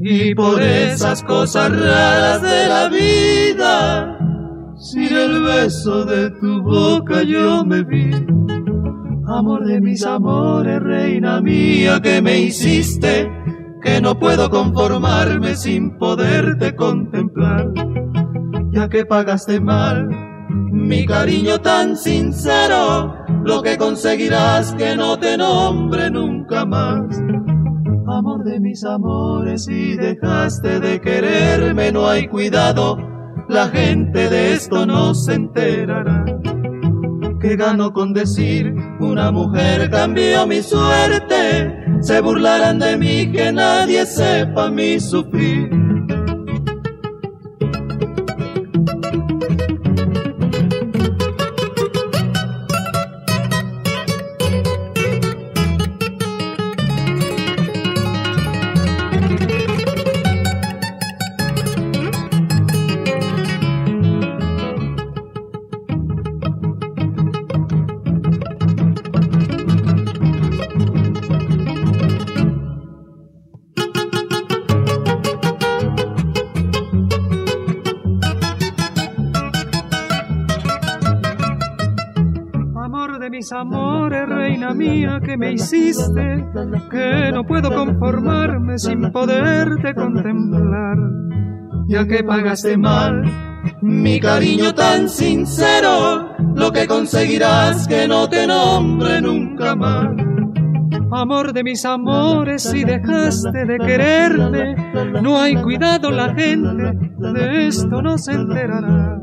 Y 0.00 0.34
por 0.34 0.60
esas 0.60 1.22
cosas 1.22 1.70
raras 1.70 2.42
de 2.42 2.68
la 2.68 2.88
vida, 2.88 4.18
sin 4.76 5.16
el 5.16 5.42
beso 5.42 6.04
de 6.04 6.30
tu 6.32 6.62
boca 6.62 7.22
yo 7.22 7.64
me 7.64 7.84
vi. 7.84 8.10
Amor 9.26 9.64
de 9.64 9.80
mis 9.80 10.04
amores, 10.04 10.82
reina 10.82 11.40
mía, 11.40 12.00
que 12.02 12.20
me 12.20 12.40
hiciste, 12.40 13.30
que 13.84 14.00
no 14.00 14.18
puedo 14.18 14.48
conformarme 14.48 15.54
sin 15.54 15.98
poderte 15.98 16.74
contemplar. 16.74 17.70
Ya 18.72 18.88
que 18.88 19.04
pagaste 19.04 19.60
mal 19.60 20.08
mi 20.72 21.06
cariño 21.06 21.60
tan 21.60 21.96
sincero, 21.96 23.14
lo 23.44 23.62
que 23.62 23.76
conseguirás 23.76 24.74
que 24.74 24.96
no 24.96 25.18
te 25.18 25.36
nombre 25.36 26.10
nunca 26.10 26.64
más. 26.64 27.22
Amor 28.06 28.42
de 28.44 28.58
mis 28.58 28.84
amores, 28.84 29.64
si 29.64 29.96
dejaste 29.96 30.80
de 30.80 31.00
quererme, 31.00 31.92
no 31.92 32.08
hay 32.08 32.26
cuidado, 32.26 32.96
la 33.48 33.68
gente 33.68 34.30
de 34.30 34.54
esto 34.54 34.86
no 34.86 35.14
se 35.14 35.34
enterará. 35.34 36.24
Que 37.40 37.56
gano 37.56 37.92
con 37.92 38.12
decir, 38.12 38.74
una 39.04 39.30
mujer 39.30 39.90
cambió 39.90 40.46
mi 40.46 40.62
suerte, 40.62 41.84
se 42.00 42.20
burlarán 42.20 42.78
de 42.78 42.96
mí 42.96 43.30
que 43.32 43.52
nadie 43.52 44.06
sepa 44.06 44.70
mi 44.70 44.98
sufrir. 44.98 45.83
Que 86.90 87.30
no 87.32 87.44
puedo 87.44 87.70
conformarme 87.74 88.78
sin 88.78 89.10
poderte 89.12 89.94
contemplar. 89.94 90.96
Ya 91.88 92.06
que 92.06 92.24
pagaste 92.24 92.76
mal 92.76 93.24
mi 93.80 94.20
cariño 94.20 94.74
tan 94.74 95.08
sincero, 95.08 96.30
lo 96.54 96.72
que 96.72 96.86
conseguirás 96.86 97.86
que 97.88 98.06
no 98.08 98.28
te 98.28 98.46
nombre 98.46 99.20
nunca 99.20 99.74
más. 99.74 100.08
Amor 101.12 101.52
de 101.52 101.62
mis 101.62 101.84
amores, 101.84 102.62
si 102.62 102.84
dejaste 102.84 103.64
de 103.64 103.78
quererme, 103.78 104.74
no 105.22 105.40
hay 105.40 105.54
cuidado 105.56 106.10
la 106.10 106.34
gente, 106.34 106.92
de 107.18 107.68
esto 107.68 108.02
no 108.02 108.18
se 108.18 108.32
enterará. 108.32 109.20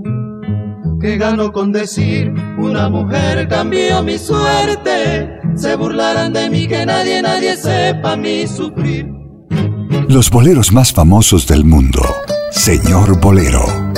Que 1.02 1.18
gano 1.18 1.52
con 1.52 1.72
decir, 1.72 2.34
una 2.58 2.88
mujer 2.88 3.48
cambió 3.48 4.04
mi 4.04 4.18
suerte, 4.18 5.41
se 5.56 5.76
burlarán 5.76 6.34
de 6.34 6.50
mí 6.50 6.68
que 6.68 6.86
nadie, 6.86 7.22
nadie 7.22 7.58
sepa 7.58 8.16
mi 8.16 8.48
sufrir. 8.48 9.08
Los 10.08 10.30
boleros 10.30 10.72
más 10.72 10.92
famosos 10.92 11.48
del 11.48 11.64
mundo. 11.64 12.02
Señor 12.52 13.20
Bolero. 13.20 13.91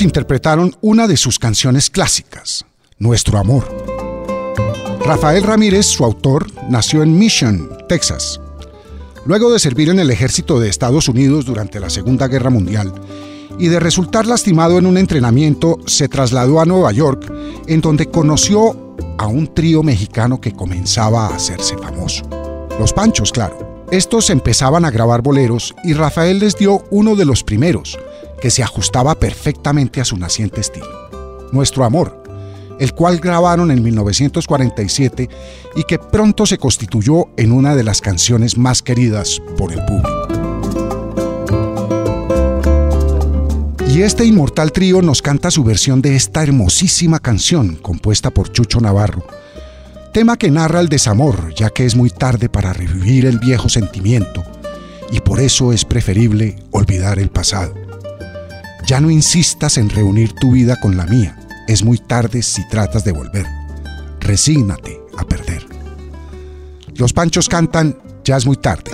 Interpretaron 0.00 0.76
una 0.80 1.06
de 1.06 1.16
sus 1.16 1.38
canciones 1.38 1.90
clásicas, 1.90 2.64
Nuestro 2.98 3.38
Amor. 3.38 3.66
Rafael 5.04 5.42
Ramírez, 5.42 5.86
su 5.86 6.04
autor, 6.04 6.46
nació 6.68 7.02
en 7.02 7.18
Mission, 7.18 7.68
Texas. 7.88 8.40
Luego 9.26 9.52
de 9.52 9.58
servir 9.58 9.88
en 9.88 9.98
el 9.98 10.10
ejército 10.10 10.60
de 10.60 10.68
Estados 10.68 11.08
Unidos 11.08 11.44
durante 11.44 11.80
la 11.80 11.90
Segunda 11.90 12.28
Guerra 12.28 12.50
Mundial 12.50 12.92
y 13.58 13.68
de 13.68 13.80
resultar 13.80 14.26
lastimado 14.26 14.78
en 14.78 14.86
un 14.86 14.96
entrenamiento, 14.96 15.78
se 15.86 16.08
trasladó 16.08 16.60
a 16.60 16.64
Nueva 16.64 16.92
York, 16.92 17.30
en 17.66 17.80
donde 17.80 18.06
conoció 18.06 18.96
a 19.18 19.26
un 19.26 19.52
trío 19.52 19.82
mexicano 19.82 20.40
que 20.40 20.52
comenzaba 20.52 21.26
a 21.26 21.34
hacerse 21.34 21.76
famoso. 21.76 22.22
Los 22.78 22.92
Panchos, 22.92 23.32
claro. 23.32 23.84
Estos 23.90 24.30
empezaban 24.30 24.84
a 24.84 24.90
grabar 24.90 25.20
boleros 25.20 25.74
y 25.84 25.92
Rafael 25.92 26.38
les 26.38 26.56
dio 26.56 26.84
uno 26.90 27.16
de 27.16 27.24
los 27.24 27.42
primeros, 27.42 27.98
que 28.40 28.50
se 28.50 28.62
ajustaba 28.62 29.14
perfectamente 29.14 30.00
a 30.00 30.04
su 30.04 30.16
naciente 30.16 30.60
estilo. 30.60 30.88
Nuestro 31.52 31.84
Amor, 31.84 32.22
el 32.78 32.94
cual 32.94 33.18
grabaron 33.18 33.70
en 33.70 33.82
1947 33.82 35.28
y 35.76 35.82
que 35.84 35.98
pronto 35.98 36.46
se 36.46 36.58
constituyó 36.58 37.28
en 37.36 37.52
una 37.52 37.76
de 37.76 37.84
las 37.84 38.00
canciones 38.00 38.56
más 38.56 38.82
queridas 38.82 39.40
por 39.56 39.72
el 39.72 39.84
público. 39.84 40.28
Y 43.88 44.02
este 44.02 44.24
inmortal 44.24 44.72
trío 44.72 45.02
nos 45.02 45.20
canta 45.20 45.50
su 45.50 45.64
versión 45.64 46.00
de 46.00 46.14
esta 46.14 46.42
hermosísima 46.42 47.18
canción 47.18 47.74
compuesta 47.74 48.30
por 48.30 48.50
Chucho 48.52 48.80
Navarro, 48.80 49.26
tema 50.14 50.36
que 50.36 50.50
narra 50.50 50.80
el 50.80 50.88
desamor, 50.88 51.52
ya 51.54 51.70
que 51.70 51.84
es 51.84 51.96
muy 51.96 52.10
tarde 52.10 52.48
para 52.48 52.72
revivir 52.72 53.26
el 53.26 53.38
viejo 53.38 53.68
sentimiento 53.68 54.44
y 55.12 55.20
por 55.20 55.40
eso 55.40 55.72
es 55.72 55.84
preferible 55.84 56.56
olvidar 56.70 57.18
el 57.18 57.30
pasado. 57.30 57.74
Ya 58.90 59.00
no 59.00 59.08
insistas 59.08 59.78
en 59.78 59.88
reunir 59.88 60.32
tu 60.32 60.50
vida 60.50 60.74
con 60.74 60.96
la 60.96 61.06
mía, 61.06 61.38
es 61.68 61.84
muy 61.84 61.96
tarde 61.96 62.42
si 62.42 62.66
tratas 62.66 63.04
de 63.04 63.12
volver. 63.12 63.46
Resígnate 64.18 65.00
a 65.16 65.22
perder. 65.22 65.64
Los 66.96 67.12
Panchos 67.12 67.48
cantan 67.48 67.96
Ya 68.24 68.36
es 68.36 68.46
muy 68.46 68.56
tarde. 68.56 68.90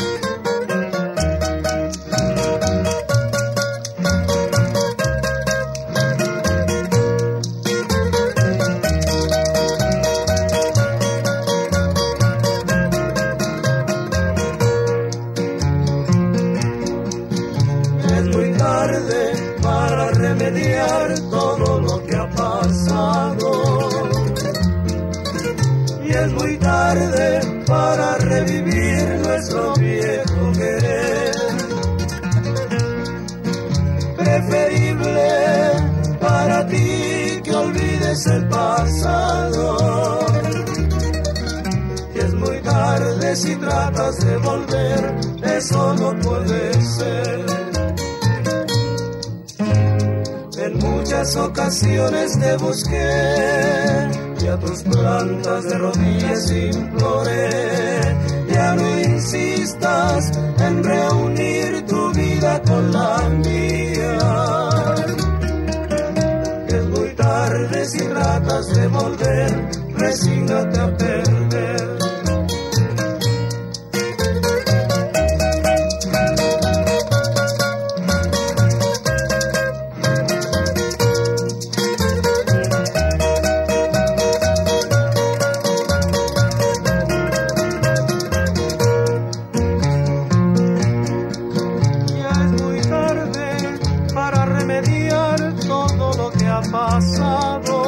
Pasado. 96.77 97.83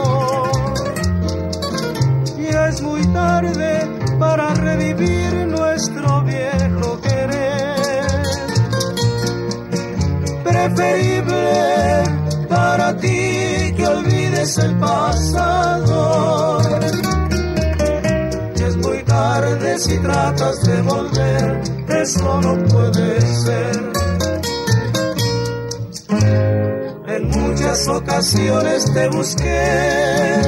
Ya 2.38 2.68
es 2.68 2.80
muy 2.80 3.02
tarde 3.12 3.70
para 4.18 4.54
revivir 4.54 5.32
nuestro 5.46 6.22
viejo 6.22 7.00
querer. 7.02 8.22
Preferible 10.42 12.04
para 12.48 12.96
ti 12.96 13.74
que 13.76 13.86
olvides 13.86 14.58
el 14.58 14.74
pasado. 14.78 16.60
Y 18.56 18.62
es 18.62 18.76
muy 18.76 19.02
tarde 19.04 19.78
si 19.78 19.98
tratas 19.98 20.62
de 20.62 20.82
volver, 20.82 21.62
eso 21.88 22.40
no 22.40 22.52
puede 22.68 23.20
ser. 23.20 23.87
Muchas 27.78 27.88
ocasiones 27.88 28.84
te 28.92 29.08
busqué 29.08 30.42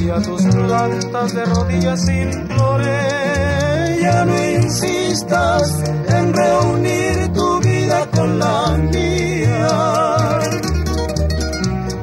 y 0.00 0.08
a 0.10 0.20
tus 0.20 0.42
plantas 0.42 1.34
de 1.34 1.44
rodillas 1.44 2.08
imploré. 2.08 4.00
Ya 4.00 4.24
no 4.24 4.44
insistas 4.44 5.82
en 6.08 6.32
reunir 6.32 7.32
tu 7.32 7.60
vida 7.60 8.06
con 8.14 8.38
la 8.38 8.76
mía. 8.78 10.38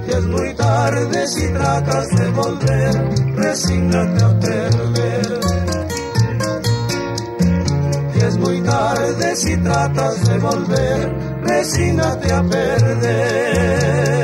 Y 0.07 0.11
es 0.11 0.25
muy 0.25 0.53
tarde 0.53 1.27
si 1.27 1.47
tratas 1.49 2.07
de 2.09 2.29
volver, 2.29 3.35
resígnate 3.35 4.23
a 4.23 4.39
perder. 4.39 5.39
Y 8.15 8.19
es 8.19 8.37
muy 8.37 8.61
tarde 8.61 9.35
si 9.35 9.57
tratas 9.57 10.27
de 10.27 10.37
volver, 10.37 11.41
resígnate 11.43 12.31
a 12.31 12.43
perder. 12.43 14.18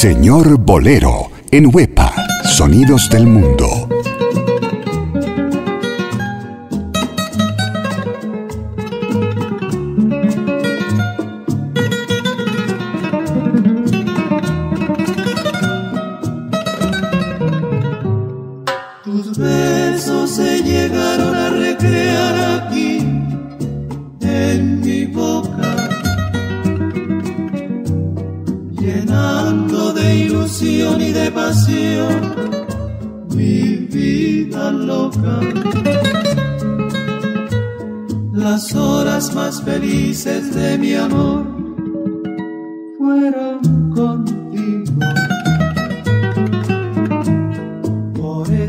Señor 0.00 0.58
Bolero, 0.58 1.28
en 1.50 1.74
Huepa, 1.74 2.14
Sonidos 2.44 3.10
del 3.10 3.26
Mundo. 3.26 3.87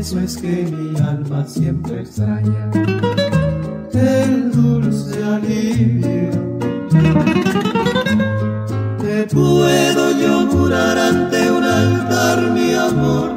Sabes 0.02 0.36
que 0.38 0.64
mi 0.64 0.98
alma 0.98 1.44
siempre 1.46 2.00
extraña 2.00 2.70
el 3.92 4.50
dulce 4.50 5.22
alivio. 5.22 6.30
Te 8.98 9.26
puedo 9.26 10.10
yo 10.18 10.46
jurar 10.50 10.98
ante 10.98 11.50
un 11.50 11.64
altar 11.64 12.50
mi 12.52 12.72
amor 12.74 13.30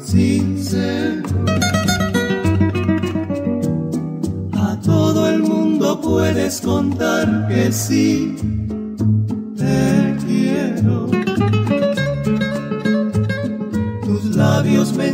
sincero. 0.00 1.22
A 4.54 4.76
todo 4.80 5.28
el 5.28 5.38
mundo 5.40 6.00
puedes 6.00 6.60
contar 6.60 7.46
que 7.48 7.70
sí 7.70 8.36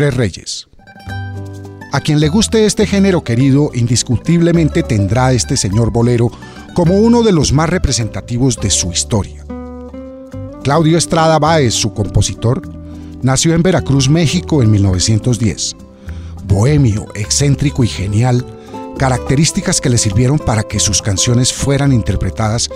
Tres 0.00 0.14
Reyes. 0.14 0.66
A 1.92 2.00
quien 2.00 2.20
le 2.20 2.30
guste 2.30 2.64
este 2.64 2.86
género 2.86 3.22
querido, 3.22 3.70
indiscutiblemente 3.74 4.82
tendrá 4.82 5.34
este 5.34 5.58
señor 5.58 5.92
bolero 5.92 6.30
como 6.72 6.96
uno 6.96 7.22
de 7.22 7.32
los 7.32 7.52
más 7.52 7.68
representativos 7.68 8.56
de 8.56 8.70
su 8.70 8.90
historia. 8.92 9.44
Claudio 10.62 10.96
Estrada 10.96 11.38
Báez, 11.38 11.74
su 11.74 11.92
compositor, 11.92 12.62
nació 13.20 13.54
en 13.54 13.62
Veracruz, 13.62 14.08
México 14.08 14.62
en 14.62 14.70
1910. 14.70 15.76
Bohemio, 16.44 17.04
excéntrico 17.14 17.84
y 17.84 17.88
genial, 17.88 18.46
características 18.96 19.82
que 19.82 19.90
le 19.90 19.98
sirvieron 19.98 20.38
para 20.38 20.62
que 20.62 20.80
sus 20.80 21.02
canciones 21.02 21.52
fueran 21.52 21.92
interpretadas 21.92 22.70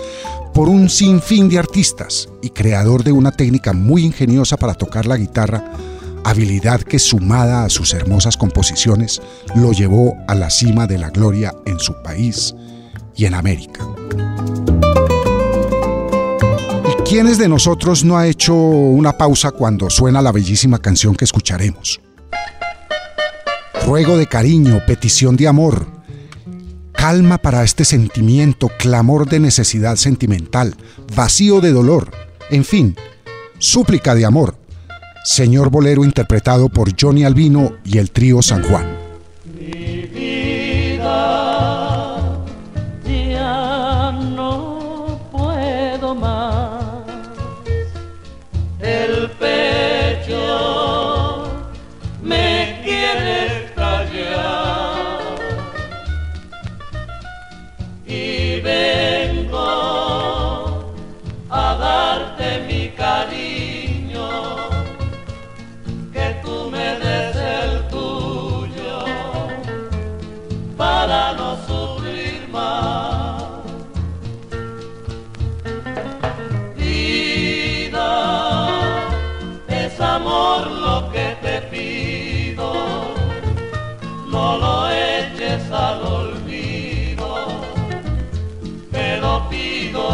por 0.53 0.69
un 0.69 0.91
sinfín 0.91 1.49
de 1.49 1.57
artistas 1.57 2.29
y 2.43 2.51
creador 2.51 3.03
de 3.03 3.13
una 3.13 3.31
técnica 3.31 3.73
muy 3.73 4.05
ingeniosa 4.05 4.57
para 4.57 4.75
tocar 4.75 5.07
la 5.07 5.17
guitarra, 5.17 5.71
habilidad 6.25 6.81
que 6.81 6.97
sumada 6.97 7.65
a 7.65 7.69
sus 7.69 7.93
hermosas 7.93 8.35
composiciones 8.35 9.21
lo 9.53 9.71
llevó 9.71 10.15
a 10.27 10.33
la 10.33 10.49
cima 10.49 10.87
de 10.87 10.97
la 10.97 11.11
gloria 11.11 11.53
en 11.67 11.79
su 11.79 12.01
país 12.01 12.55
y 13.15 13.25
en 13.25 13.35
América. 13.35 13.85
¿Y 16.89 17.03
quiénes 17.07 17.37
de 17.37 17.47
nosotros 17.47 18.03
no 18.03 18.17
ha 18.17 18.25
hecho 18.27 18.55
una 18.55 19.15
pausa 19.17 19.51
cuando 19.51 19.91
suena 19.91 20.19
la 20.23 20.31
bellísima 20.31 20.79
canción 20.79 21.15
que 21.15 21.25
escucharemos? 21.25 22.01
Ruego 23.85 24.17
de 24.17 24.25
cariño, 24.25 24.81
petición 24.87 25.37
de 25.37 25.47
amor, 25.47 25.85
calma 26.91 27.37
para 27.37 27.63
este 27.63 27.85
sentimiento, 27.85 28.71
clamor 28.79 29.29
de 29.29 29.39
necesidad 29.39 29.95
sentimental, 29.95 30.75
vacío 31.15 31.61
de 31.61 31.71
dolor, 31.71 32.09
en 32.49 32.65
fin, 32.65 32.95
súplica 33.59 34.15
de 34.15 34.25
amor. 34.25 34.64
Señor 35.25 35.71
Bolero 35.71 36.05
interpretado 36.05 36.69
por 36.69 36.91
Johnny 36.95 37.23
Albino 37.23 37.77
y 37.83 37.97
el 37.97 38.11
trío 38.11 38.43
San 38.43 38.61
Juan. 38.61 38.94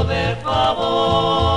De 0.03 0.35
favor. 0.43 1.50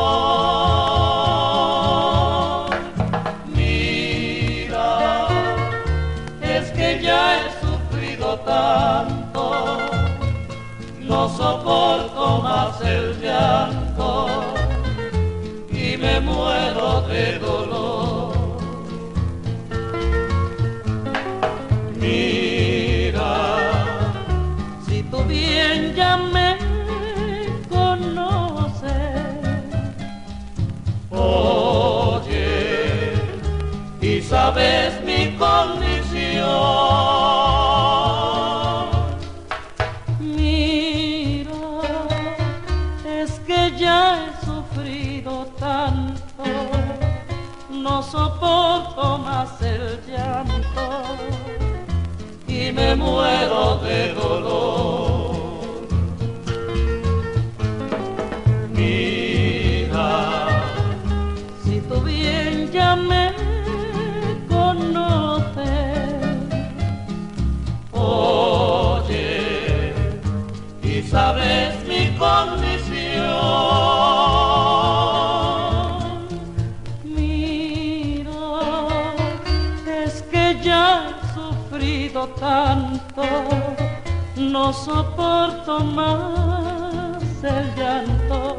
No 84.65 84.73
soporto 84.73 85.81
más 85.81 87.23
el 87.43 87.75
llanto 87.77 88.57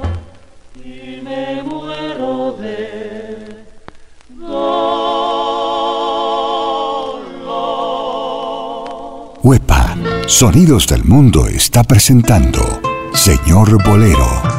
y 0.76 1.20
me 1.24 1.64
muero 1.64 2.56
de 2.60 3.66
dolor. 4.30 4.76
Huepa, 9.42 9.98
Sonidos 10.28 10.86
del 10.86 11.04
Mundo 11.06 11.48
está 11.48 11.84
presentando 11.84 12.62
Señor 13.14 13.84
Bolero. 13.84 14.55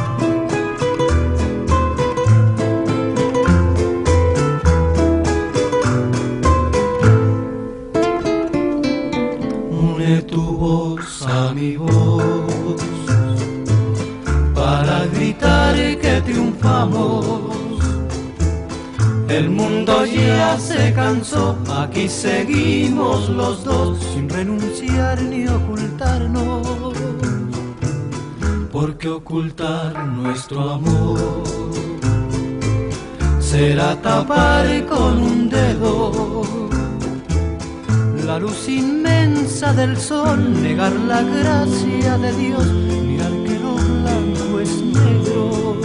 El 19.29 19.49
mundo 19.49 20.05
ya 20.05 20.57
se 20.57 20.93
cansó, 20.93 21.57
aquí 21.69 22.07
seguimos 22.09 23.29
los 23.29 23.63
dos 23.63 23.99
sin 24.13 24.27
renunciar 24.29 25.21
ni 25.21 25.47
ocultarnos. 25.47 26.93
Porque 28.71 29.09
ocultar 29.09 30.07
nuestro 30.07 30.71
amor 30.71 31.43
será 33.39 33.95
tapar 34.01 34.65
con 34.87 35.21
un 35.21 35.49
dedo 35.49 36.56
la 38.27 38.37
luz 38.37 38.67
inmensa 38.67 39.71
del 39.71 39.95
sol, 39.95 40.61
negar 40.61 40.91
la 40.91 41.21
gracia 41.21 42.17
de 42.17 42.33
Dios, 42.33 42.67
mirar 43.07 43.31
que 43.45 43.57
lo 43.57 43.75
blanco 43.75 44.59
es 44.59 44.73
negro 44.81 45.77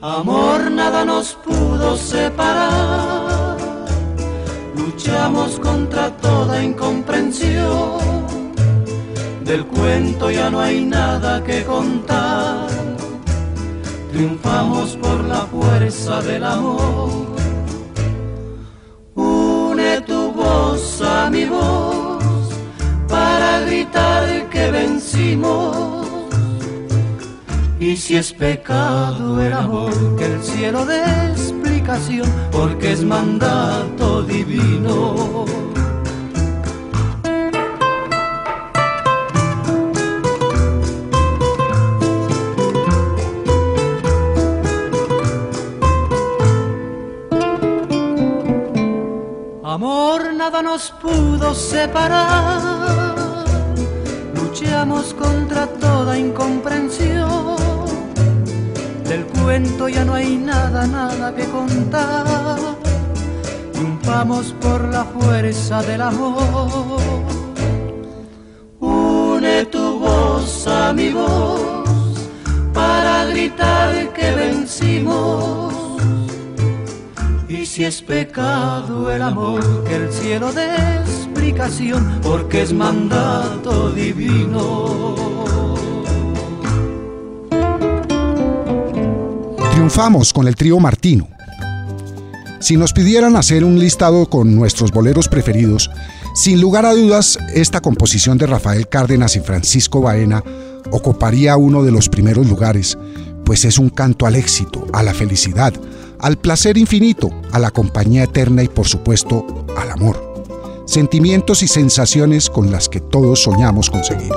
Amor, 0.00 0.70
nada 0.70 1.04
nos 1.04 1.34
pudo 1.34 1.96
separar. 1.96 3.56
Luchamos 4.76 5.58
contra 5.58 6.16
toda 6.18 6.62
incomprensión. 6.62 7.98
Del 9.44 9.66
cuento 9.66 10.30
ya 10.30 10.48
no 10.50 10.60
hay 10.60 10.84
nada 10.84 11.42
que 11.42 11.64
contar. 11.64 12.68
Triunfamos 14.12 14.96
por 14.96 15.24
la 15.24 15.40
fuerza 15.46 16.22
del 16.22 16.44
amor. 16.44 17.35
Mi 21.30 21.44
voz 21.46 22.24
para 23.08 23.60
gritar 23.60 24.48
que 24.50 24.70
vencimos 24.70 26.06
y 27.78 27.96
si 27.96 28.16
es 28.16 28.32
pecado 28.32 29.40
el 29.42 29.52
amor, 29.52 29.92
que 30.16 30.24
el 30.24 30.42
cielo 30.42 30.86
dé 30.86 31.04
explicación, 31.30 32.26
porque 32.50 32.92
es 32.92 33.04
mandato 33.04 34.22
divino. 34.22 35.44
Nada 50.46 50.62
nos 50.62 50.92
pudo 51.02 51.52
separar. 51.54 52.62
Luchamos 54.36 55.12
contra 55.14 55.66
toda 55.66 56.16
incomprensión 56.16 57.56
del 59.08 59.24
cuento 59.26 59.88
ya 59.88 60.04
no 60.04 60.14
hay 60.14 60.36
nada, 60.36 60.86
nada 60.86 61.34
que 61.34 61.46
contar. 61.46 62.56
Triunfamos 63.72 64.54
por 64.60 64.80
la 64.94 65.04
fuerza 65.04 65.82
del 65.82 66.02
amor. 66.02 67.00
Une 68.78 69.64
tu 69.66 69.98
voz 69.98 70.66
a 70.68 70.92
mi 70.92 71.10
voz 71.10 71.88
para 72.72 73.24
gritar 73.24 74.12
que 74.12 74.30
vencimos. 74.30 75.65
Si 77.76 77.84
es 77.84 78.00
pecado 78.00 79.12
el 79.12 79.20
amor, 79.20 79.84
que 79.84 79.96
el 79.96 80.10
cielo 80.10 80.50
dé 80.50 80.64
explicación, 81.02 82.20
porque 82.22 82.62
es 82.62 82.72
mandato 82.72 83.90
divino. 83.90 85.14
triunfamos 89.72 90.32
con 90.32 90.48
el 90.48 90.56
trío 90.56 90.80
Martino. 90.80 91.28
Si 92.60 92.78
nos 92.78 92.94
pidieran 92.94 93.36
hacer 93.36 93.62
un 93.62 93.78
listado 93.78 94.30
con 94.30 94.56
nuestros 94.56 94.90
boleros 94.90 95.28
preferidos, 95.28 95.90
sin 96.34 96.62
lugar 96.62 96.86
a 96.86 96.94
dudas, 96.94 97.38
esta 97.52 97.82
composición 97.82 98.38
de 98.38 98.46
Rafael 98.46 98.88
Cárdenas 98.88 99.36
y 99.36 99.40
Francisco 99.40 100.00
Baena 100.00 100.42
ocuparía 100.92 101.58
uno 101.58 101.82
de 101.82 101.92
los 101.92 102.08
primeros 102.08 102.46
lugares, 102.48 102.96
pues 103.44 103.66
es 103.66 103.78
un 103.78 103.90
canto 103.90 104.24
al 104.24 104.34
éxito, 104.34 104.86
a 104.94 105.02
la 105.02 105.12
felicidad, 105.12 105.74
al 106.18 106.38
placer 106.38 106.78
infinito, 106.78 107.30
a 107.52 107.58
la 107.58 107.70
compañía 107.70 108.24
eterna 108.24 108.62
y 108.62 108.68
por 108.68 108.86
supuesto 108.86 109.66
al 109.76 109.90
amor. 109.90 110.44
Sentimientos 110.86 111.62
y 111.62 111.68
sensaciones 111.68 112.48
con 112.48 112.70
las 112.70 112.88
que 112.88 113.00
todos 113.00 113.42
soñamos 113.42 113.90
conseguir. 113.90 114.32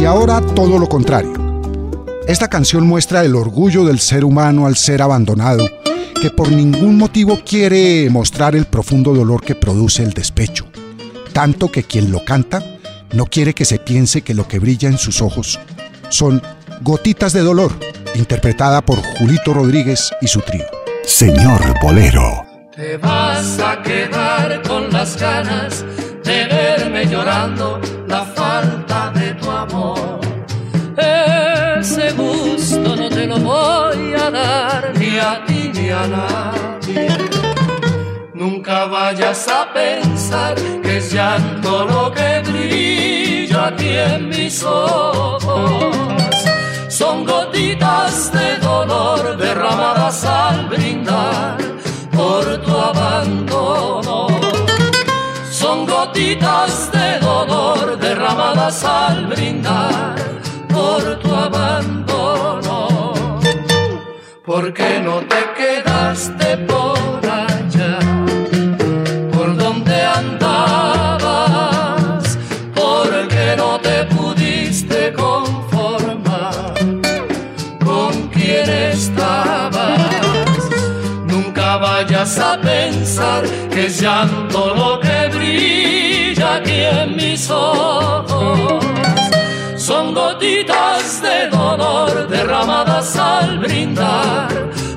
Y 0.00 0.04
ahora 0.04 0.40
todo 0.40 0.78
lo 0.78 0.88
contrario. 0.88 1.32
Esta 2.26 2.48
canción 2.48 2.86
muestra 2.86 3.24
el 3.24 3.36
orgullo 3.36 3.84
del 3.84 4.00
ser 4.00 4.24
humano 4.24 4.66
al 4.66 4.76
ser 4.76 5.00
abandonado, 5.00 5.68
que 6.20 6.30
por 6.30 6.50
ningún 6.50 6.98
motivo 6.98 7.40
quiere 7.44 8.10
mostrar 8.10 8.56
el 8.56 8.66
profundo 8.66 9.14
dolor 9.14 9.44
que 9.44 9.54
produce 9.54 10.02
el 10.02 10.12
despecho, 10.12 10.66
tanto 11.32 11.70
que 11.70 11.84
quien 11.84 12.10
lo 12.10 12.24
canta 12.24 12.62
no 13.12 13.26
quiere 13.26 13.54
que 13.54 13.64
se 13.64 13.78
piense 13.78 14.22
que 14.22 14.34
lo 14.34 14.48
que 14.48 14.58
brilla 14.58 14.88
en 14.88 14.98
sus 14.98 15.22
ojos 15.22 15.60
son 16.08 16.42
gotitas 16.80 17.32
de 17.32 17.40
dolor, 17.40 17.72
interpretada 18.14 18.80
por 18.80 18.98
Julito 19.18 19.54
Rodríguez 19.54 20.10
y 20.20 20.28
su 20.28 20.40
trío. 20.40 20.64
Señor 21.04 21.60
Bolero. 21.80 22.44
Te 22.74 22.96
vas 22.98 23.58
a 23.58 23.82
quedar 23.82 24.62
con 24.62 24.92
las 24.92 25.18
ganas 25.18 25.84
de 26.24 26.44
verme 26.46 27.06
llorando 27.06 27.80
la 28.06 28.24
falta 28.24 29.12
de 29.14 29.32
tu 29.34 29.50
amor. 29.50 30.20
Ese 30.98 32.12
gusto 32.12 32.96
no 32.96 33.08
te 33.08 33.26
lo 33.26 33.38
voy 33.38 34.14
a 34.14 34.30
dar 34.30 34.92
ni 34.98 35.18
a 35.18 35.44
ti 35.46 35.70
ni 35.72 35.90
a 35.90 36.06
nadie. 36.06 37.08
Nunca 38.34 38.84
vayas 38.86 39.48
a 39.48 39.72
pensar 39.72 40.54
que 40.82 40.98
es 40.98 41.12
llanto 41.12 41.86
lo 41.86 42.12
que 42.12 42.42
brilla 42.50 43.68
aquí 43.68 43.96
en 43.96 44.28
mis 44.28 44.62
ojos. 44.62 46.25
Son 46.98 47.26
gotitas 47.26 48.32
de 48.32 48.56
dolor 48.56 49.36
derramadas 49.36 50.24
al 50.24 50.66
brindar 50.66 51.58
por 52.10 52.42
tu 52.64 52.72
abandono 52.72 54.28
son 55.50 55.84
gotitas 55.86 56.90
de 56.92 57.18
dolor 57.18 57.98
derramadas 57.98 58.82
al 58.84 59.26
brindar 59.26 60.14
por 60.68 61.18
tu 61.18 61.34
abandono. 61.34 62.78
¿Por 64.44 64.72
qué 64.72 65.00
no 65.00 65.16
te 65.32 65.42
quedaste 65.58 66.56
por 66.68 66.75
es 83.86 84.00
llanto 84.00 84.74
lo 84.74 85.00
que 85.00 85.16
aquí 86.42 86.80
en 86.82 87.16
mis 87.16 87.48
ojos. 87.50 88.84
Son 89.76 90.12
gotitas 90.12 91.22
de 91.22 91.48
dolor 91.48 92.28
derramadas 92.28 93.16
al 93.16 93.58
brindar 93.58 94.48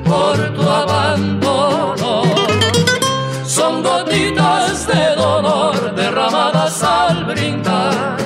por 0.04 0.36
tu 0.56 0.62
abandono. 0.62 2.24
Son 3.46 3.84
gotitas 3.84 4.88
de 4.88 5.16
dolor 5.16 5.96
derramadas 5.96 6.82
al 6.84 7.26
brindar 7.26 8.19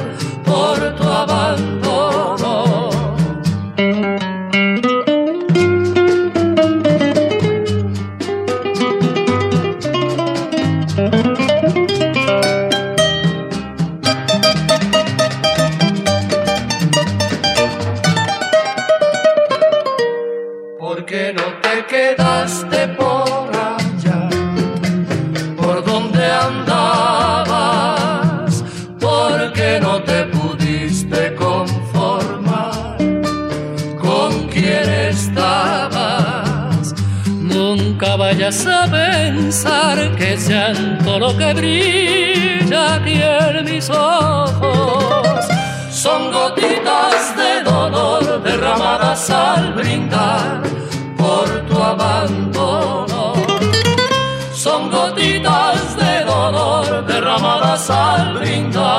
pensar 39.53 40.15
que 40.15 40.35
siento 40.35 41.19
lo 41.19 41.37
que 41.37 41.53
brilla 41.53 42.95
aquí 42.95 43.21
en 43.21 43.65
mis 43.65 43.87
ojos. 43.87 45.45
Son 45.91 46.31
gotitas 46.31 47.35
de 47.37 47.61
dolor 47.61 48.41
derramadas 48.41 49.29
al 49.29 49.73
brindar 49.73 50.63
por 51.15 51.47
tu 51.67 51.77
abandono. 51.77 53.33
Son 54.55 54.89
gotitas 54.89 55.97
de 55.97 56.25
dolor 56.25 57.05
derramadas 57.05 57.91
al 57.91 58.33
brindar. 58.33 58.92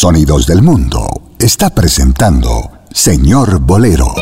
Sonidos 0.00 0.46
del 0.46 0.62
Mundo, 0.62 1.06
está 1.38 1.68
presentando 1.68 2.70
Señor 2.90 3.60
Bolero. 3.60 4.14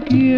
te 0.00 0.02
quiero. 0.04 0.35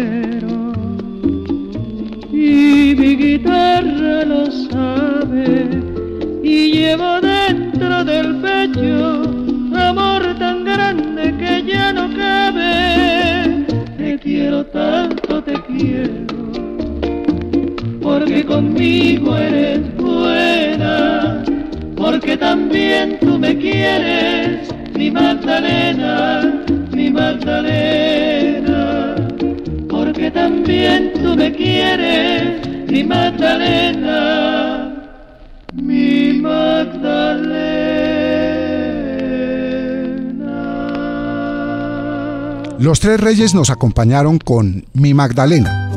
Los 42.99 43.07
tres 43.07 43.21
reyes 43.21 43.55
nos 43.55 43.69
acompañaron 43.69 44.39
con 44.39 44.85
Mi 44.91 45.13
Magdalena. 45.13 45.89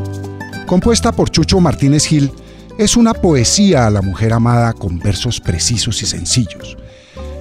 Compuesta 0.69 1.11
por 1.11 1.31
Chucho 1.31 1.59
Martínez 1.59 2.07
Gil, 2.07 2.31
es 2.79 2.97
una 2.97 3.13
poesía 3.13 3.89
a 3.89 3.91
la 3.91 4.03
mujer 4.03 4.33
amada 4.33 4.73
con 4.73 5.01
versos 5.01 5.41
precisos 5.41 6.01
y 6.01 6.07
sencillos. 6.07 6.77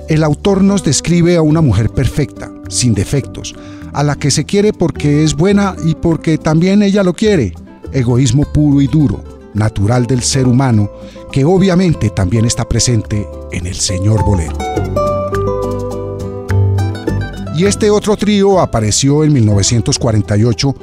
El 0.09 0.23
autor 0.23 0.63
nos 0.63 0.83
describe 0.83 1.35
a 1.35 1.43
una 1.43 1.61
mujer 1.61 1.91
perfecta, 1.91 2.51
sin 2.69 2.95
defectos, 2.95 3.53
a 3.93 4.01
la 4.01 4.15
que 4.15 4.31
se 4.31 4.45
quiere 4.45 4.73
porque 4.73 5.23
es 5.23 5.35
buena 5.35 5.75
y 5.85 5.93
porque 5.93 6.39
también 6.39 6.81
ella 6.81 7.03
lo 7.03 7.13
quiere. 7.13 7.53
Egoísmo 7.93 8.51
puro 8.51 8.81
y 8.81 8.87
duro, 8.87 9.23
natural 9.53 10.07
del 10.07 10.23
ser 10.23 10.47
humano, 10.47 10.89
que 11.31 11.45
obviamente 11.45 12.09
también 12.09 12.45
está 12.45 12.67
presente 12.67 13.27
en 13.51 13.67
el 13.67 13.75
señor 13.75 14.25
Bolero 14.25 14.57
y 17.55 17.65
este 17.65 17.89
otro 17.89 18.15
trío 18.15 18.59
apareció 18.59 19.23
en 19.23 19.33
1948 19.33 20.75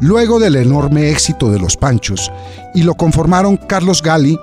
luego 0.00 0.38
del 0.38 0.56
enorme 0.56 1.10
éxito 1.10 1.50
de 1.50 1.58
Los 1.58 1.76
Panchos 1.76 2.30
y 2.74 2.82
lo 2.82 2.94
conformaron 2.94 3.56
Carlos 3.56 4.02
Gali, 4.02 4.38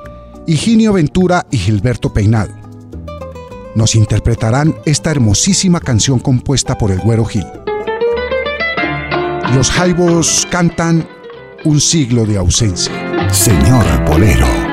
Higinio 0.47 0.93
Ventura 0.93 1.45
y 1.51 1.57
Gilberto 1.57 2.13
Peinado. 2.13 2.53
Nos 3.75 3.95
interpretarán 3.95 4.75
esta 4.86 5.11
hermosísima 5.11 5.79
canción 5.79 6.19
compuesta 6.19 6.77
por 6.77 6.91
el 6.91 6.99
Güero 6.99 7.25
Gil. 7.25 7.45
Los 9.55 9.71
Jaibos 9.71 10.47
cantan 10.49 11.07
Un 11.65 11.79
siglo 11.79 12.25
de 12.25 12.38
ausencia. 12.38 12.91
Señor 13.31 13.86
Bolero. 14.05 14.72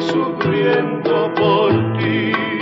sufriendo 0.00 1.32
por 1.34 1.70
ti. 1.98 2.59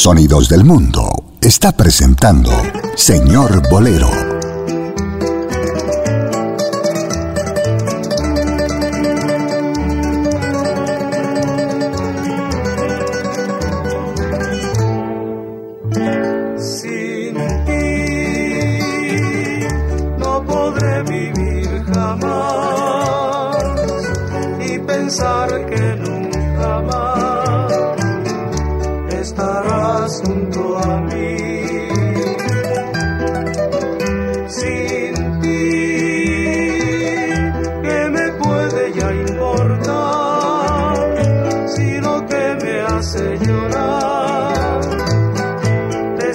sonidos 0.00 0.48
del 0.48 0.64
mundo 0.64 1.10
está 1.42 1.72
presentando 1.72 2.50
Señor 2.96 3.68
Bolero. 3.68 4.39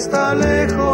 está 0.06 0.34
lejos. 0.34 0.85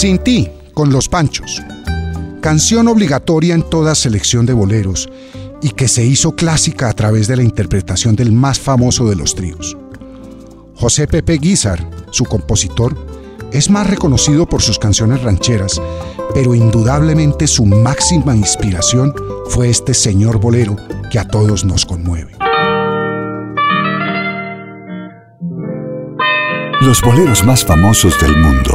Sin 0.00 0.18
ti, 0.18 0.48
con 0.72 0.90
los 0.90 1.10
Panchos. 1.10 1.60
Canción 2.40 2.88
obligatoria 2.88 3.54
en 3.54 3.62
toda 3.62 3.94
selección 3.94 4.46
de 4.46 4.54
boleros 4.54 5.10
y 5.60 5.72
que 5.72 5.88
se 5.88 6.06
hizo 6.06 6.34
clásica 6.34 6.88
a 6.88 6.94
través 6.94 7.28
de 7.28 7.36
la 7.36 7.42
interpretación 7.42 8.16
del 8.16 8.32
más 8.32 8.58
famoso 8.58 9.06
de 9.10 9.16
los 9.16 9.34
tríos. 9.34 9.76
José 10.74 11.06
Pepe 11.06 11.36
Guizar, 11.36 11.86
su 12.12 12.24
compositor, 12.24 12.96
es 13.52 13.68
más 13.68 13.88
reconocido 13.88 14.48
por 14.48 14.62
sus 14.62 14.78
canciones 14.78 15.22
rancheras, 15.22 15.78
pero 16.40 16.54
indudablemente 16.54 17.46
su 17.46 17.66
máxima 17.66 18.34
inspiración 18.34 19.14
fue 19.50 19.68
este 19.68 19.92
señor 19.92 20.40
bolero 20.40 20.74
que 21.12 21.18
a 21.18 21.28
todos 21.28 21.66
nos 21.66 21.84
conmueve. 21.84 22.32
Los 26.80 27.02
boleros 27.02 27.44
más 27.44 27.62
famosos 27.62 28.18
del 28.22 28.34
mundo. 28.38 28.70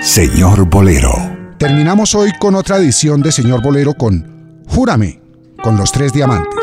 Señor 0.00 0.70
Bolero. 0.70 1.10
Terminamos 1.58 2.14
hoy 2.14 2.30
con 2.38 2.54
otra 2.54 2.76
edición 2.76 3.20
de 3.20 3.32
Señor 3.32 3.64
Bolero 3.64 3.94
con 3.94 4.62
Júrame, 4.68 5.20
con 5.60 5.76
los 5.76 5.90
tres 5.90 6.12
diamantes. 6.12 6.57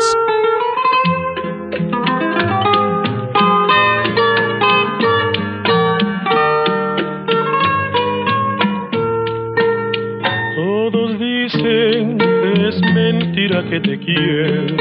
Mentira 13.46 13.62
que 13.68 13.80
te 13.80 13.98
quiero, 13.98 14.76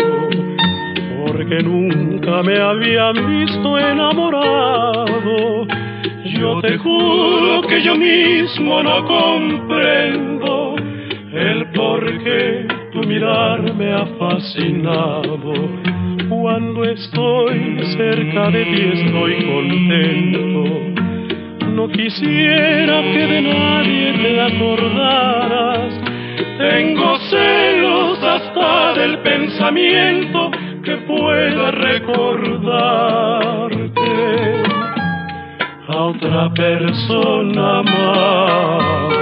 porque 1.25 1.61
nunca 1.63 2.41
me 2.43 2.57
habían 2.57 3.13
visto 3.27 3.77
enamorado. 3.77 5.67
Yo 6.25 6.61
te 6.61 6.77
juro 6.77 7.61
que 7.67 7.83
yo 7.83 7.95
mismo 7.95 8.81
no 8.83 9.05
comprendo 9.05 10.75
el 11.31 11.65
por 11.73 12.05
qué 12.23 12.67
tu 12.91 12.99
mirar 13.07 13.73
me 13.75 13.93
ha 13.93 14.05
fascinado. 14.17 15.53
Cuando 16.29 16.83
estoy 16.85 17.77
cerca 17.97 18.49
de 18.49 18.65
ti 18.65 18.81
estoy 18.93 19.45
contento. 19.45 20.63
No 21.71 21.87
quisiera 21.89 23.01
que 23.01 23.27
de 23.27 23.41
nadie 23.41 24.13
te 24.13 24.41
acordaras. 24.41 26.01
Tengo 26.57 27.17
que 30.83 30.97
pueda 31.07 31.71
recordarte 31.71 32.23
a 35.87 35.97
otra 35.97 36.53
persona 36.53 37.81
más. 37.81 39.15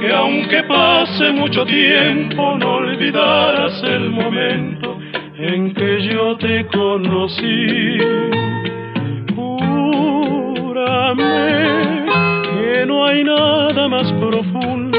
que 0.00 0.12
aunque 0.12 0.64
pase 0.64 1.32
mucho 1.32 1.64
tiempo 1.64 2.56
no 2.58 2.74
olvidarás 2.74 3.80
el 3.84 4.10
momento 4.10 4.98
en 5.36 5.72
que 5.74 6.02
yo 6.08 6.36
te 6.38 6.66
conocí. 6.66 7.98
Júrame 9.36 10.82
hay 13.12 13.24
nada 13.24 13.88
más 13.88 14.10
profundo 14.12 14.98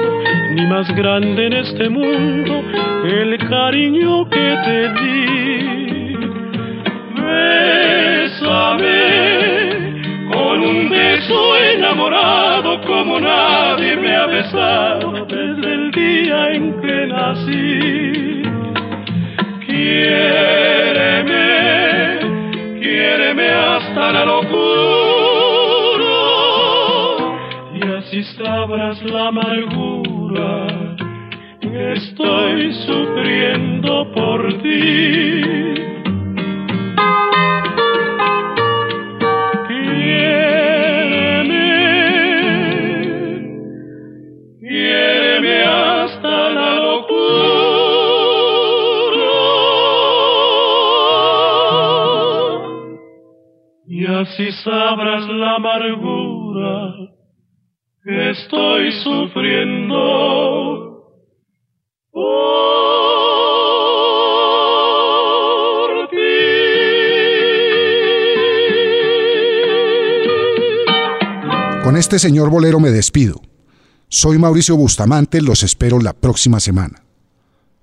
ni 0.52 0.68
más 0.68 0.88
grande 0.96 1.48
en 1.48 1.54
este 1.54 1.90
mundo 1.90 2.62
el 3.06 3.38
cariño 3.50 4.30
que 4.30 4.56
te 4.66 4.90
di. 5.00 6.16
Bésame 7.16 8.70
con 10.32 10.62
un 10.62 10.90
beso 10.90 11.58
enamorado 11.58 12.82
como 12.82 13.20
nadie 13.20 13.96
me 13.96 14.16
ha 14.16 14.28
besado 14.28 15.26
desde 15.26 15.74
el 15.74 15.92
día 15.92 16.52
en 16.52 16.82
que 16.82 17.08
nací. 17.08 18.44
Quiéreme, 19.66 21.50
quiéreme 22.80 23.50
hasta 23.50 24.12
la 24.12 24.26
locura 24.26 24.53
amargura. 29.28 30.68
Estoy 31.62 32.74
sufriendo 32.86 34.12
por 34.14 34.62
ti. 34.62 35.64
si 54.26 54.52
sabrás 54.52 55.28
la 55.28 55.56
amargura 55.56 56.23
estoy 58.64 58.92
sufriendo. 59.04 59.98
Por 62.12 62.32
ti. 66.10 66.16
Con 71.84 71.98
este 71.98 72.20
señor 72.20 72.50
bolero 72.50 72.80
me 72.80 72.92
despido. 72.92 73.42
Soy 74.08 74.38
Mauricio 74.38 74.78
Bustamante, 74.78 75.42
los 75.42 75.64
espero 75.64 76.00
la 76.00 76.14
próxima 76.14 76.60
semana. 76.60 77.04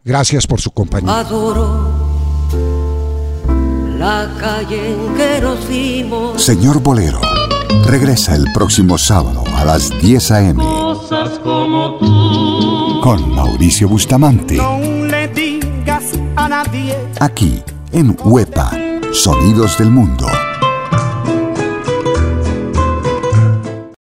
Gracias 0.04 0.46
por 0.46 0.60
su 0.60 0.70
compañía. 0.70 1.18
Adoro 1.18 2.10
la 3.98 4.34
calle 4.40 4.92
en 4.94 5.14
que 5.14 5.40
nos 5.42 5.68
vimos. 5.68 6.42
Señor 6.42 6.80
Bolero, 6.80 7.20
regresa 7.84 8.34
el 8.34 8.46
próximo 8.52 8.98
sábado 8.98 9.44
a 9.56 9.64
las 9.64 9.90
10 10.00 10.30
a.m. 10.30 10.64
Con 13.02 13.34
Mauricio 13.34 13.88
Bustamante. 13.88 14.56
No 14.56 14.78
le 14.78 15.28
digas 15.28 16.04
a 16.36 16.48
nadie. 16.48 16.96
Aquí, 17.20 17.62
en 17.92 18.16
Huepa, 18.24 18.70
Sonidos 19.12 19.78
del 19.78 19.90
Mundo. 19.90 20.26